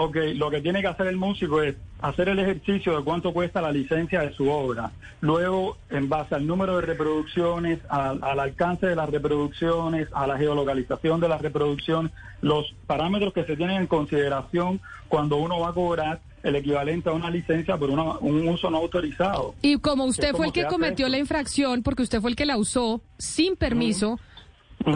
Ok, 0.00 0.16
lo 0.36 0.48
que 0.50 0.60
tiene 0.60 0.80
que 0.80 0.86
hacer 0.86 1.08
el 1.08 1.16
músico 1.16 1.60
es 1.60 1.74
hacer 2.00 2.28
el 2.28 2.38
ejercicio 2.38 2.96
de 2.96 3.02
cuánto 3.02 3.32
cuesta 3.32 3.60
la 3.60 3.72
licencia 3.72 4.20
de 4.20 4.32
su 4.32 4.48
obra. 4.48 4.92
Luego, 5.20 5.76
en 5.90 6.08
base 6.08 6.36
al 6.36 6.46
número 6.46 6.76
de 6.76 6.82
reproducciones, 6.82 7.80
al, 7.88 8.22
al 8.22 8.38
alcance 8.38 8.86
de 8.86 8.94
las 8.94 9.10
reproducciones, 9.10 10.06
a 10.12 10.26
la 10.28 10.38
geolocalización 10.38 11.20
de 11.20 11.28
la 11.28 11.38
reproducción, 11.38 12.12
los 12.42 12.74
parámetros 12.86 13.32
que 13.34 13.44
se 13.44 13.56
tienen 13.56 13.78
en 13.78 13.86
consideración 13.88 14.80
cuando 15.08 15.36
uno 15.36 15.58
va 15.58 15.70
a 15.70 15.72
cobrar 15.72 16.20
el 16.44 16.54
equivalente 16.54 17.08
a 17.08 17.12
una 17.12 17.30
licencia 17.30 17.76
por 17.76 17.90
una- 17.90 18.18
un 18.18 18.46
uso 18.46 18.70
no 18.70 18.76
autorizado. 18.78 19.56
Y 19.62 19.78
como 19.78 20.04
usted 20.04 20.30
fue 20.32 20.46
el 20.46 20.52
que 20.52 20.66
cometió 20.66 21.06
esto. 21.06 21.10
la 21.16 21.18
infracción, 21.18 21.82
porque 21.82 22.02
usted 22.04 22.20
fue 22.20 22.30
el 22.30 22.36
que 22.36 22.46
la 22.46 22.56
usó 22.56 23.00
sin 23.18 23.56
permiso, 23.56 24.20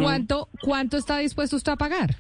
¿cuánto, 0.01 0.49
¿cuánto 0.63 0.97
está 0.97 1.19
dispuesto 1.19 1.57
usted 1.57 1.73
a 1.73 1.77
pagar? 1.77 2.17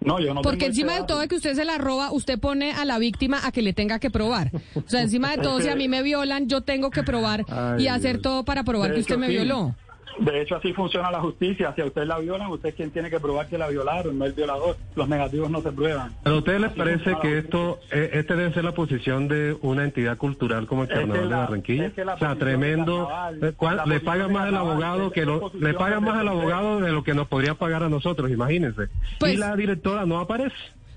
No, 0.00 0.20
yo 0.20 0.34
no 0.34 0.42
Porque 0.42 0.66
encima 0.66 0.94
de 0.94 1.04
todo 1.04 1.20
de 1.20 1.28
que 1.28 1.36
usted 1.36 1.54
se 1.54 1.64
la 1.64 1.78
roba, 1.78 2.12
usted 2.12 2.38
pone 2.38 2.72
a 2.72 2.84
la 2.84 2.98
víctima 2.98 3.40
a 3.42 3.52
que 3.52 3.62
le 3.62 3.72
tenga 3.72 3.98
que 3.98 4.10
probar. 4.10 4.50
O 4.74 4.82
sea, 4.86 5.00
encima 5.00 5.30
de 5.30 5.38
todo, 5.38 5.60
si 5.60 5.68
a 5.68 5.76
mí 5.76 5.88
me 5.88 6.02
violan, 6.02 6.46
yo 6.46 6.60
tengo 6.60 6.90
que 6.90 7.02
probar 7.02 7.46
y 7.78 7.86
hacer 7.86 8.16
Dios. 8.16 8.22
todo 8.22 8.44
para 8.44 8.64
probar 8.64 8.90
De 8.90 8.96
que 8.96 9.00
usted 9.00 9.14
hecho, 9.14 9.20
me 9.20 9.28
sí. 9.28 9.32
violó. 9.32 9.74
De 10.18 10.40
hecho, 10.40 10.56
así 10.56 10.72
funciona 10.72 11.10
la 11.10 11.20
justicia. 11.20 11.72
Si 11.74 11.80
a 11.82 11.86
usted 11.86 12.04
la 12.04 12.18
violan, 12.18 12.48
usted 12.50 12.68
es 12.70 12.74
quien 12.74 12.90
tiene 12.90 13.10
que 13.10 13.18
probar 13.20 13.48
que 13.48 13.58
la 13.58 13.68
violaron, 13.68 14.18
no 14.18 14.24
el 14.24 14.32
violador. 14.32 14.76
Los 14.94 15.08
negativos 15.08 15.50
no 15.50 15.60
se 15.62 15.72
prueban. 15.72 16.14
¿Pero 16.22 16.36
a 16.36 16.38
ustedes 16.38 16.60
les 16.60 16.72
parece 16.72 17.16
que 17.20 17.38
esto, 17.38 17.80
eh, 17.90 18.10
este 18.14 18.36
debe 18.36 18.52
ser 18.54 18.64
la 18.64 18.72
posición 18.72 19.28
de 19.28 19.56
una 19.62 19.84
entidad 19.84 20.16
cultural 20.16 20.66
como 20.66 20.84
el 20.84 20.88
Es 20.90 20.94
que 20.94 21.00
Carnaval 21.00 21.22
de 21.24 21.30
la- 21.30 21.36
Barranquilla? 21.38 21.86
es 21.86 21.92
que 21.94 22.04
la 22.04 22.14
o 22.14 22.18
sea, 22.18 22.36
tremendo. 22.36 23.06
Carnaval, 23.08 23.38
eh, 23.44 23.52
¿cuál- 23.56 23.76
la 23.78 23.86
le 23.86 24.00
pagan 24.00 24.32
más 24.32 24.46
el 24.46 24.54
Carnaval, 24.54 24.70
abogado 24.84 25.10
que 25.10 25.24
lo, 25.26 25.50
le 25.58 25.74
pagan 25.74 26.04
más 26.04 26.16
al 26.18 26.28
abogado 26.28 26.80
de 26.80 26.92
lo 26.92 27.02
que 27.02 27.14
nos 27.14 27.26
podría 27.28 27.54
pagar 27.54 27.82
a 27.82 27.88
nosotros, 27.88 28.30
imagínense. 28.30 28.88
Pues- 29.18 29.34
y 29.34 29.36
la 29.36 29.56
directora 29.56 30.06
no 30.06 30.18
aparece. 30.20 30.54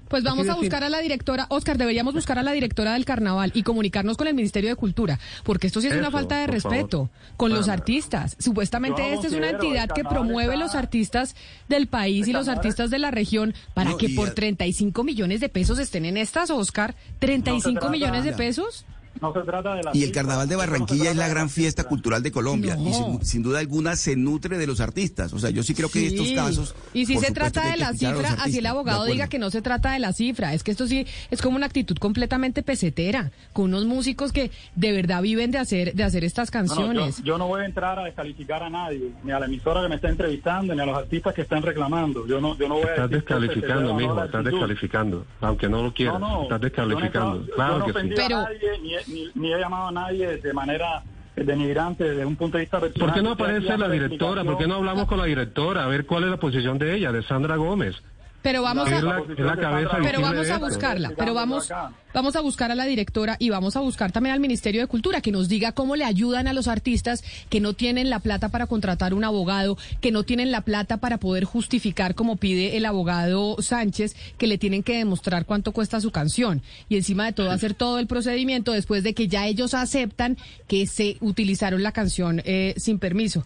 Pues 0.09 0.23
vamos 0.23 0.47
a 0.49 0.55
buscar 0.55 0.83
a 0.83 0.89
la 0.89 0.99
directora, 0.99 1.45
Oscar, 1.49 1.77
deberíamos 1.77 2.13
buscar 2.13 2.39
a 2.39 2.43
la 2.43 2.51
directora 2.53 2.93
del 2.93 3.05
carnaval 3.05 3.51
y 3.53 3.63
comunicarnos 3.63 4.17
con 4.17 4.27
el 4.27 4.33
Ministerio 4.33 4.69
de 4.69 4.75
Cultura, 4.75 5.19
porque 5.43 5.67
esto 5.67 5.81
sí 5.81 5.87
es 5.87 5.95
una 5.95 6.11
falta 6.11 6.37
de 6.39 6.47
respeto 6.47 7.07
favor. 7.07 7.37
con 7.37 7.51
los 7.53 7.67
artistas. 7.69 8.35
Supuestamente 8.39 9.01
no 9.01 9.07
esta 9.09 9.27
es 9.27 9.33
una 9.33 9.49
entidad 9.49 9.89
que 9.89 10.03
promueve 10.03 10.53
está- 10.53 10.65
los 10.65 10.75
artistas 10.75 11.35
del 11.67 11.87
país 11.87 12.27
y 12.27 12.33
los 12.33 12.47
artistas 12.47 12.89
de 12.89 12.99
la 12.99 13.11
región 13.11 13.53
para 13.73 13.91
No, 13.91 13.97
que 13.97 14.09
por 14.09 14.29
a- 14.29 14.33
35 14.33 15.03
millones 15.03 15.39
de 15.41 15.49
pesos 15.49 15.79
estén 15.79 16.05
en 16.05 16.17
estas, 16.17 16.49
Oscar. 16.49 16.95
¿35 17.19 17.73
trata- 17.73 17.89
millones 17.89 18.23
de 18.23 18.31
ya. 18.31 18.37
pesos? 18.37 18.85
No 19.21 19.33
se 19.33 19.41
trata 19.41 19.75
de 19.75 19.83
la 19.83 19.91
Y 19.93 20.03
el. 20.03 20.11
Carnaval 20.11 20.47
de 20.47 20.55
no 20.55 20.59
Barranquilla 20.59 21.11
es 21.11 21.15
la 21.17 21.27
gran 21.27 21.49
fiesta 21.49 21.83
cultural 21.83 22.23
de 22.23 22.31
Colombia 22.31 22.75
y 22.79 22.93
sin, 22.93 23.23
sin 23.25 23.43
duda 23.43 23.59
alguna 23.59 23.95
se 23.95 24.15
nutre 24.15 24.57
de 24.57 24.65
los 24.67 24.79
artistas. 24.81 25.31
O 25.33 25.39
sea, 25.39 25.49
yo 25.49 25.63
sí 25.63 25.73
creo 25.75 25.89
que 25.89 25.99
en 25.99 26.05
estos 26.13 26.27
Sí. 26.27 26.35
casos... 26.35 26.75
Y 26.93 27.05
si 27.05 27.17
se 27.17 27.31
trata 27.31 27.69
de 27.71 27.77
la 27.77 27.89
a 27.89 27.93
cifra, 27.93 28.33
así 28.41 28.57
el 28.59 28.65
abogado 28.65 29.05
diga 29.05 29.27
que 29.27 29.39
no 29.39 29.49
se 29.49 29.61
trata 29.61 29.91
de 29.91 29.99
la 29.99 30.13
cifra. 30.13 30.53
Es 30.53 30.63
que 30.63 30.71
esto 30.71 30.87
sí 30.87 31.05
es 31.31 31.41
como 31.41 31.55
una 31.57 31.65
actitud 31.67 31.97
completamente 31.97 32.63
pesetera, 32.63 33.31
con 33.53 33.65
unos 33.65 33.85
músicos 33.85 34.31
que 34.31 34.51
de 34.75 34.91
verdad 34.91 35.21
viven 35.21 35.51
de 35.51 35.57
hacer, 35.59 35.93
de 35.93 36.03
hacer 36.03 36.23
estas 36.23 36.51
No, 36.53 36.61
no, 36.61 36.67
canciones. 36.67 37.17
yo, 37.17 37.23
yo 37.23 37.37
no 37.37 37.47
voy 37.47 37.61
a 37.61 37.65
entrar 37.65 37.99
a 37.99 38.03
descalificar 38.05 38.63
a 38.63 38.69
nadie, 38.69 39.11
ni 39.23 39.31
a 39.31 39.39
la 39.39 39.45
emisora 39.45 39.81
que 39.83 39.89
me 39.89 39.95
está 39.95 40.09
entrevistando, 40.09 40.73
ni 40.73 40.81
a 40.81 40.85
los 40.85 40.97
artistas 40.97 41.33
que 41.33 41.41
están 41.43 41.61
reclamando. 41.61 42.25
Yo 42.27 42.41
no, 42.41 42.57
yo 42.57 42.67
no 42.67 42.75
voy 42.75 42.85
a 42.85 42.89
Estás 42.91 43.09
decir 43.09 43.25
que 43.25 43.33
se 43.33 43.39
descalificando, 43.39 43.93
mijo, 43.93 44.23
estás 44.23 44.43
descalificando. 44.43 45.25
Aunque 45.41 45.69
no 45.69 45.83
lo 45.83 45.93
quieras, 45.93 46.19
No, 46.19 46.29
no, 46.29 46.43
estás 46.43 46.61
descalificando. 46.61 47.45
Claro 47.55 47.85
que 47.85 48.01
sí. 48.01 48.09
Pero- 48.15 48.37
a 48.37 48.43
nadie, 48.43 48.59
ni, 48.81 48.93
ni- 49.07 49.29
ni 49.35 49.53
he 49.53 49.57
llamado 49.59 49.87
a 49.87 49.91
nadie 49.91 50.37
de 50.37 50.53
manera 50.53 51.03
denigrante 51.35 52.03
desde 52.03 52.25
un 52.25 52.35
punto 52.35 52.57
de 52.57 52.63
vista 52.63 52.79
personal. 52.79 53.07
¿Por 53.07 53.15
qué 53.15 53.21
no 53.21 53.31
aparece 53.31 53.77
la 53.77 53.89
directora? 53.89 54.43
¿Por 54.43 54.57
qué 54.57 54.67
no 54.67 54.75
hablamos 54.75 55.05
con 55.07 55.17
la 55.19 55.25
directora? 55.25 55.83
A 55.83 55.87
ver 55.87 56.05
cuál 56.05 56.23
es 56.23 56.29
la 56.31 56.37
posición 56.37 56.77
de 56.79 56.95
ella, 56.95 57.11
de 57.11 57.21
Sandra 57.23 57.55
Gómez. 57.57 57.95
Pero 58.41 58.61
vamos 58.61 58.87
a... 58.89 59.01
la, 59.01 59.19
es 59.19 59.39
la 59.39 59.57
cabeza 59.57 59.97
Pero 60.01 60.21
vamos 60.21 60.49
a 60.49 60.57
buscarla, 60.57 61.11
pero 61.17 61.33
vamos, 61.33 61.69
vamos 62.13 62.35
a 62.35 62.41
buscar 62.41 62.71
a 62.71 62.75
la 62.75 62.85
directora 62.85 63.35
y 63.39 63.49
vamos 63.49 63.75
a 63.75 63.81
buscar 63.81 64.11
también 64.11 64.33
al 64.33 64.39
Ministerio 64.39 64.81
de 64.81 64.87
Cultura 64.87 65.21
que 65.21 65.31
nos 65.31 65.49
diga 65.49 65.71
cómo 65.71 65.95
le 65.95 66.05
ayudan 66.05 66.47
a 66.47 66.53
los 66.53 66.67
artistas 66.67 67.23
que 67.49 67.59
no 67.59 67.73
tienen 67.73 68.09
la 68.09 68.19
plata 68.19 68.49
para 68.49 68.67
contratar 68.67 69.13
un 69.13 69.23
abogado, 69.23 69.77
que 70.01 70.11
no 70.11 70.23
tienen 70.23 70.51
la 70.51 70.61
plata 70.61 70.97
para 70.97 71.17
poder 71.17 71.45
justificar 71.45 72.15
como 72.15 72.37
pide 72.37 72.77
el 72.77 72.85
abogado 72.85 73.57
Sánchez, 73.59 74.15
que 74.37 74.47
le 74.47 74.57
tienen 74.57 74.83
que 74.83 74.97
demostrar 74.97 75.45
cuánto 75.45 75.71
cuesta 75.71 75.99
su 75.99 76.11
canción 76.11 76.61
y 76.89 76.97
encima 76.97 77.25
de 77.25 77.33
todo 77.33 77.51
hacer 77.51 77.73
todo 77.73 77.99
el 77.99 78.07
procedimiento 78.07 78.71
después 78.71 79.03
de 79.03 79.13
que 79.13 79.27
ya 79.27 79.47
ellos 79.47 79.73
aceptan 79.73 80.37
que 80.67 80.85
se 80.87 81.17
utilizaron 81.21 81.83
la 81.83 81.91
canción 81.91 82.41
eh, 82.45 82.73
sin 82.77 82.99
permiso. 82.99 83.43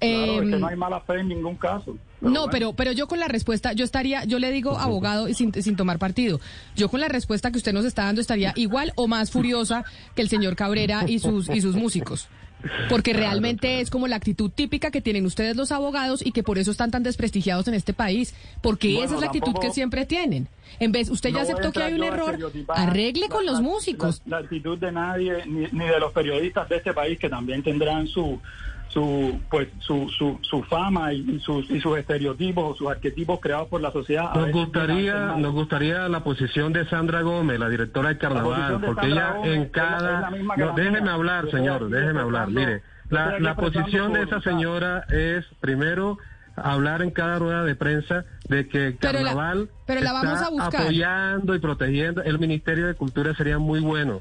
Claro, 0.00 0.24
es 0.24 0.40
que 0.40 0.54
Em, 0.54 0.60
no 0.60 0.66
hay 0.66 0.76
mala 0.76 1.00
fe 1.00 1.20
en 1.20 1.28
ningún 1.28 1.56
caso. 1.56 1.96
No, 2.24 2.48
pero, 2.50 2.72
pero 2.72 2.92
yo 2.92 3.06
con 3.06 3.20
la 3.20 3.28
respuesta, 3.28 3.72
yo 3.72 3.84
estaría, 3.84 4.24
yo 4.24 4.38
le 4.38 4.50
digo 4.50 4.78
abogado 4.78 5.28
y 5.28 5.34
sin, 5.34 5.52
sin 5.62 5.76
tomar 5.76 5.98
partido. 5.98 6.40
Yo 6.74 6.88
con 6.88 7.00
la 7.00 7.08
respuesta 7.08 7.50
que 7.50 7.58
usted 7.58 7.72
nos 7.72 7.84
está 7.84 8.04
dando 8.04 8.20
estaría 8.20 8.52
igual 8.56 8.92
o 8.96 9.06
más 9.06 9.30
furiosa 9.30 9.84
que 10.16 10.22
el 10.22 10.28
señor 10.28 10.56
Cabrera 10.56 11.04
y 11.06 11.18
sus, 11.18 11.48
y 11.48 11.60
sus 11.60 11.76
músicos. 11.76 12.28
Porque 12.88 13.12
realmente 13.12 13.80
es 13.80 13.90
como 13.90 14.08
la 14.08 14.16
actitud 14.16 14.50
típica 14.50 14.90
que 14.90 15.02
tienen 15.02 15.26
ustedes 15.26 15.54
los 15.54 15.70
abogados 15.70 16.24
y 16.24 16.32
que 16.32 16.42
por 16.42 16.56
eso 16.56 16.70
están 16.70 16.90
tan 16.90 17.02
desprestigiados 17.02 17.68
en 17.68 17.74
este 17.74 17.92
país. 17.92 18.34
Porque 18.62 18.88
Bueno, 18.94 19.04
esa 19.04 19.14
es 19.16 19.20
la 19.20 19.26
actitud 19.26 19.52
que 19.60 19.70
siempre 19.70 20.06
tienen. 20.06 20.48
En 20.80 20.90
vez, 20.90 21.10
usted 21.10 21.28
ya 21.28 21.36
No 21.36 21.42
aceptó 21.42 21.72
que 21.72 21.82
hay 21.82 21.92
un 21.92 22.04
error, 22.04 22.38
arregle 22.68 23.28
con 23.28 23.44
la- 23.44 23.52
los 23.52 23.60
músicos. 23.60 24.22
La, 24.24 24.38
la 24.40 24.44
actitud 24.44 24.78
de 24.78 24.90
nadie, 24.92 25.44
ni, 25.46 25.66
ni 25.72 25.84
de 25.84 26.00
los 26.00 26.10
periodistas 26.14 26.66
de 26.70 26.76
este 26.78 26.94
país 26.94 27.18
que 27.18 27.28
también 27.28 27.62
tendrán 27.62 28.06
su 28.08 28.40
su 28.94 29.40
pues 29.50 29.68
su, 29.80 30.08
su, 30.16 30.38
su 30.42 30.62
fama 30.62 31.12
y, 31.12 31.38
sus 31.40 31.68
y 31.70 31.80
sus 31.80 31.98
estereotipos 31.98 32.64
o 32.64 32.74
sus 32.76 32.88
arquetipos 32.88 33.40
creados 33.40 33.68
por 33.68 33.80
la 33.82 33.90
sociedad. 33.92 34.32
Nos 34.34 34.52
gustaría, 34.52 35.34
nos 35.36 35.52
gustaría 35.52 36.08
la 36.08 36.24
posición 36.24 36.72
de 36.72 36.88
Sandra 36.88 37.20
Gómez, 37.22 37.58
la 37.58 37.68
directora 37.68 38.08
del 38.10 38.18
carnaval, 38.18 38.80
de 38.80 38.86
porque 38.86 39.08
Sandra 39.08 39.22
ella 39.28 39.36
Gómez 39.36 39.52
en 39.52 39.52
es 39.52 39.58
la- 39.58 39.64
es 39.64 39.70
cada... 39.72 40.30
No, 40.56 40.72
déjeme 40.74 41.10
hablar, 41.10 41.50
señor, 41.50 41.90
déjeme 41.90 42.20
hablar. 42.20 42.48
Mire, 42.50 42.82
la, 43.10 43.38
la 43.40 43.56
posición 43.56 44.12
de 44.14 44.22
esa 44.22 44.40
señora 44.40 45.04
es, 45.10 45.44
primero, 45.60 46.16
hablar 46.56 47.02
en 47.02 47.10
cada 47.10 47.38
rueda 47.40 47.64
de 47.64 47.74
prensa 47.74 48.24
de 48.48 48.68
que 48.68 48.86
el 48.86 48.94
Pero 48.96 49.12
la- 49.18 49.24
carnaval 49.24 49.70
pero 49.86 50.00
la 50.02 50.12
vamos 50.12 50.40
está 50.40 50.62
a 50.62 50.82
apoyando 50.82 51.54
y 51.54 51.58
protegiendo. 51.58 52.22
El 52.22 52.38
Ministerio 52.38 52.86
de 52.86 52.94
Cultura 52.94 53.34
sería 53.34 53.58
muy 53.58 53.80
bueno. 53.80 54.20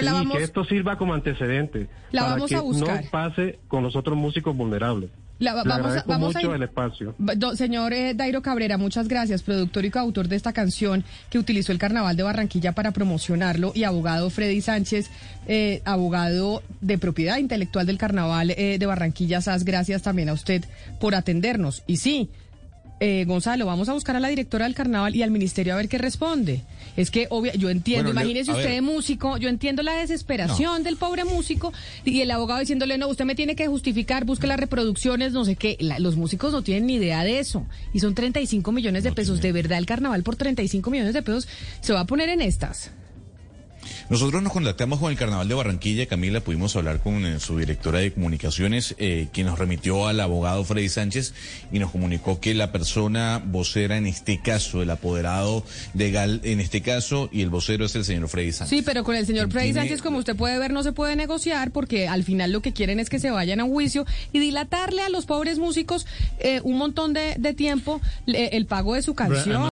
Pero 0.00 0.02
la 0.02 0.10
y 0.10 0.14
vamos- 0.14 0.36
que 0.36 0.42
esto 0.44 0.64
sirva 0.64 0.96
como 0.98 1.14
antecedente 1.14 1.88
La 2.10 2.22
para 2.22 2.34
vamos 2.34 2.48
que 2.50 2.56
a 2.56 2.60
buscar. 2.60 3.04
no 3.04 3.10
pase 3.10 3.58
con 3.68 3.82
los 3.82 3.94
otros 3.96 4.16
músicos 4.16 4.56
vulnerables. 4.56 5.10
La- 5.38 5.54
Le 5.64 5.68
vamos 5.68 5.96
a- 5.96 6.04
vamos 6.06 6.34
mucho 6.36 6.54
el 6.54 6.62
espacio. 6.62 7.14
Do- 7.18 7.56
señor 7.56 7.92
eh, 7.92 8.14
Dairo 8.14 8.42
Cabrera, 8.42 8.78
muchas 8.78 9.08
gracias, 9.08 9.42
productor 9.42 9.84
y 9.84 9.90
coautor 9.90 10.28
de 10.28 10.36
esta 10.36 10.52
canción 10.52 11.02
que 11.30 11.38
utilizó 11.38 11.72
el 11.72 11.78
Carnaval 11.78 12.16
de 12.16 12.22
Barranquilla 12.22 12.72
para 12.72 12.92
promocionarlo 12.92 13.72
y 13.74 13.82
abogado 13.82 14.30
Freddy 14.30 14.60
Sánchez, 14.60 15.10
eh, 15.48 15.82
abogado 15.84 16.62
de 16.80 16.96
propiedad 16.96 17.38
intelectual 17.38 17.86
del 17.86 17.98
Carnaval 17.98 18.50
eh, 18.52 18.76
de 18.78 18.86
Barranquilla 18.86 19.40
SAS, 19.40 19.64
gracias 19.64 20.02
también 20.02 20.28
a 20.28 20.32
usted 20.32 20.64
por 21.00 21.16
atendernos. 21.16 21.82
Y 21.88 21.96
sí, 21.96 22.30
eh, 23.00 23.24
Gonzalo, 23.24 23.66
vamos 23.66 23.88
a 23.88 23.94
buscar 23.94 24.14
a 24.14 24.20
la 24.20 24.28
directora 24.28 24.66
del 24.66 24.76
Carnaval 24.76 25.16
y 25.16 25.24
al 25.24 25.32
Ministerio 25.32 25.72
a 25.72 25.76
ver 25.76 25.88
qué 25.88 25.98
responde. 25.98 26.62
Es 26.96 27.10
que, 27.10 27.26
obvio, 27.30 27.52
yo 27.54 27.70
entiendo, 27.70 28.04
Bueno, 28.12 28.20
imagínese 28.20 28.50
usted 28.50 28.64
ver. 28.64 28.72
de 28.74 28.80
músico, 28.82 29.36
yo 29.38 29.48
entiendo 29.48 29.82
la 29.82 29.94
desesperación 29.94 30.82
del 30.82 30.96
pobre 30.96 31.24
músico 31.24 31.72
y 32.04 32.20
el 32.20 32.30
abogado 32.30 32.60
diciéndole, 32.60 32.98
no, 32.98 33.08
usted 33.08 33.24
me 33.24 33.34
tiene 33.34 33.56
que 33.56 33.66
justificar, 33.66 34.24
busque 34.24 34.46
las 34.46 34.58
reproducciones, 34.60 35.32
no 35.32 35.44
sé 35.44 35.56
qué. 35.56 35.76
La- 35.80 35.98
los 35.98 36.16
músicos 36.16 36.52
no 36.52 36.62
tienen 36.62 36.86
ni 36.86 36.94
idea 36.94 37.24
de 37.24 37.38
eso. 37.38 37.66
Y 37.94 38.00
son 38.00 38.14
35 38.14 38.72
millones 38.72 39.04
de 39.04 39.12
pesos. 39.12 39.40
De 39.40 39.52
verdad, 39.52 39.78
el 39.78 39.86
carnaval 39.86 40.22
por 40.22 40.36
35 40.36 40.90
millones 40.90 41.14
de 41.14 41.22
pesos 41.22 41.48
se 41.80 41.92
va 41.92 42.00
a 42.00 42.06
poner 42.06 42.28
en 42.28 42.40
estas. 42.42 42.90
Nosotros 44.10 44.42
nos 44.42 44.52
contactamos 44.52 44.98
con 44.98 45.10
el 45.10 45.16
Carnaval 45.18 45.48
de 45.48 45.54
Barranquilla, 45.54 46.06
Camila, 46.06 46.40
pudimos 46.40 46.74
hablar 46.76 47.00
con 47.00 47.24
eh, 47.24 47.40
su 47.40 47.58
directora 47.58 47.98
de 48.00 48.12
comunicaciones, 48.12 48.94
eh, 48.98 49.28
quien 49.32 49.46
nos 49.46 49.58
remitió 49.58 50.06
al 50.06 50.20
abogado 50.20 50.64
Freddy 50.64 50.88
Sánchez 50.88 51.34
y 51.72 51.78
nos 51.78 51.90
comunicó 51.90 52.40
que 52.40 52.54
la 52.54 52.72
persona 52.72 53.42
vocera 53.44 53.96
en 53.96 54.06
este 54.06 54.40
caso, 54.40 54.82
el 54.82 54.90
apoderado 54.90 55.64
legal 55.94 56.40
en 56.44 56.60
este 56.60 56.82
caso, 56.82 57.28
y 57.32 57.42
el 57.42 57.50
vocero 57.50 57.84
es 57.84 57.94
el 57.96 58.04
señor 58.04 58.28
Freddy 58.28 58.52
Sánchez. 58.52 58.78
Sí, 58.78 58.82
pero 58.84 59.04
con 59.04 59.16
el 59.16 59.26
señor 59.26 59.50
Freddy 59.50 59.66
Tiene- 59.72 59.80
Sánchez, 59.80 60.02
como 60.02 60.18
usted 60.18 60.36
puede 60.36 60.58
ver, 60.58 60.72
no 60.72 60.82
se 60.82 60.92
puede 60.92 61.16
negociar 61.16 61.70
porque 61.70 62.08
al 62.08 62.24
final 62.24 62.52
lo 62.52 62.62
que 62.62 62.72
quieren 62.72 63.00
es 63.00 63.08
que 63.10 63.18
se 63.18 63.30
vayan 63.30 63.60
a 63.60 63.64
un 63.64 63.70
juicio 63.72 64.04
y 64.32 64.38
dilatarle 64.38 65.02
a 65.02 65.08
los 65.08 65.26
pobres 65.26 65.58
músicos 65.58 66.06
eh, 66.38 66.60
un 66.64 66.76
montón 66.78 67.12
de, 67.12 67.34
de 67.38 67.54
tiempo 67.54 68.00
eh, 68.26 68.50
el 68.52 68.66
pago 68.66 68.94
de 68.94 69.02
su 69.02 69.14
canción. 69.14 69.71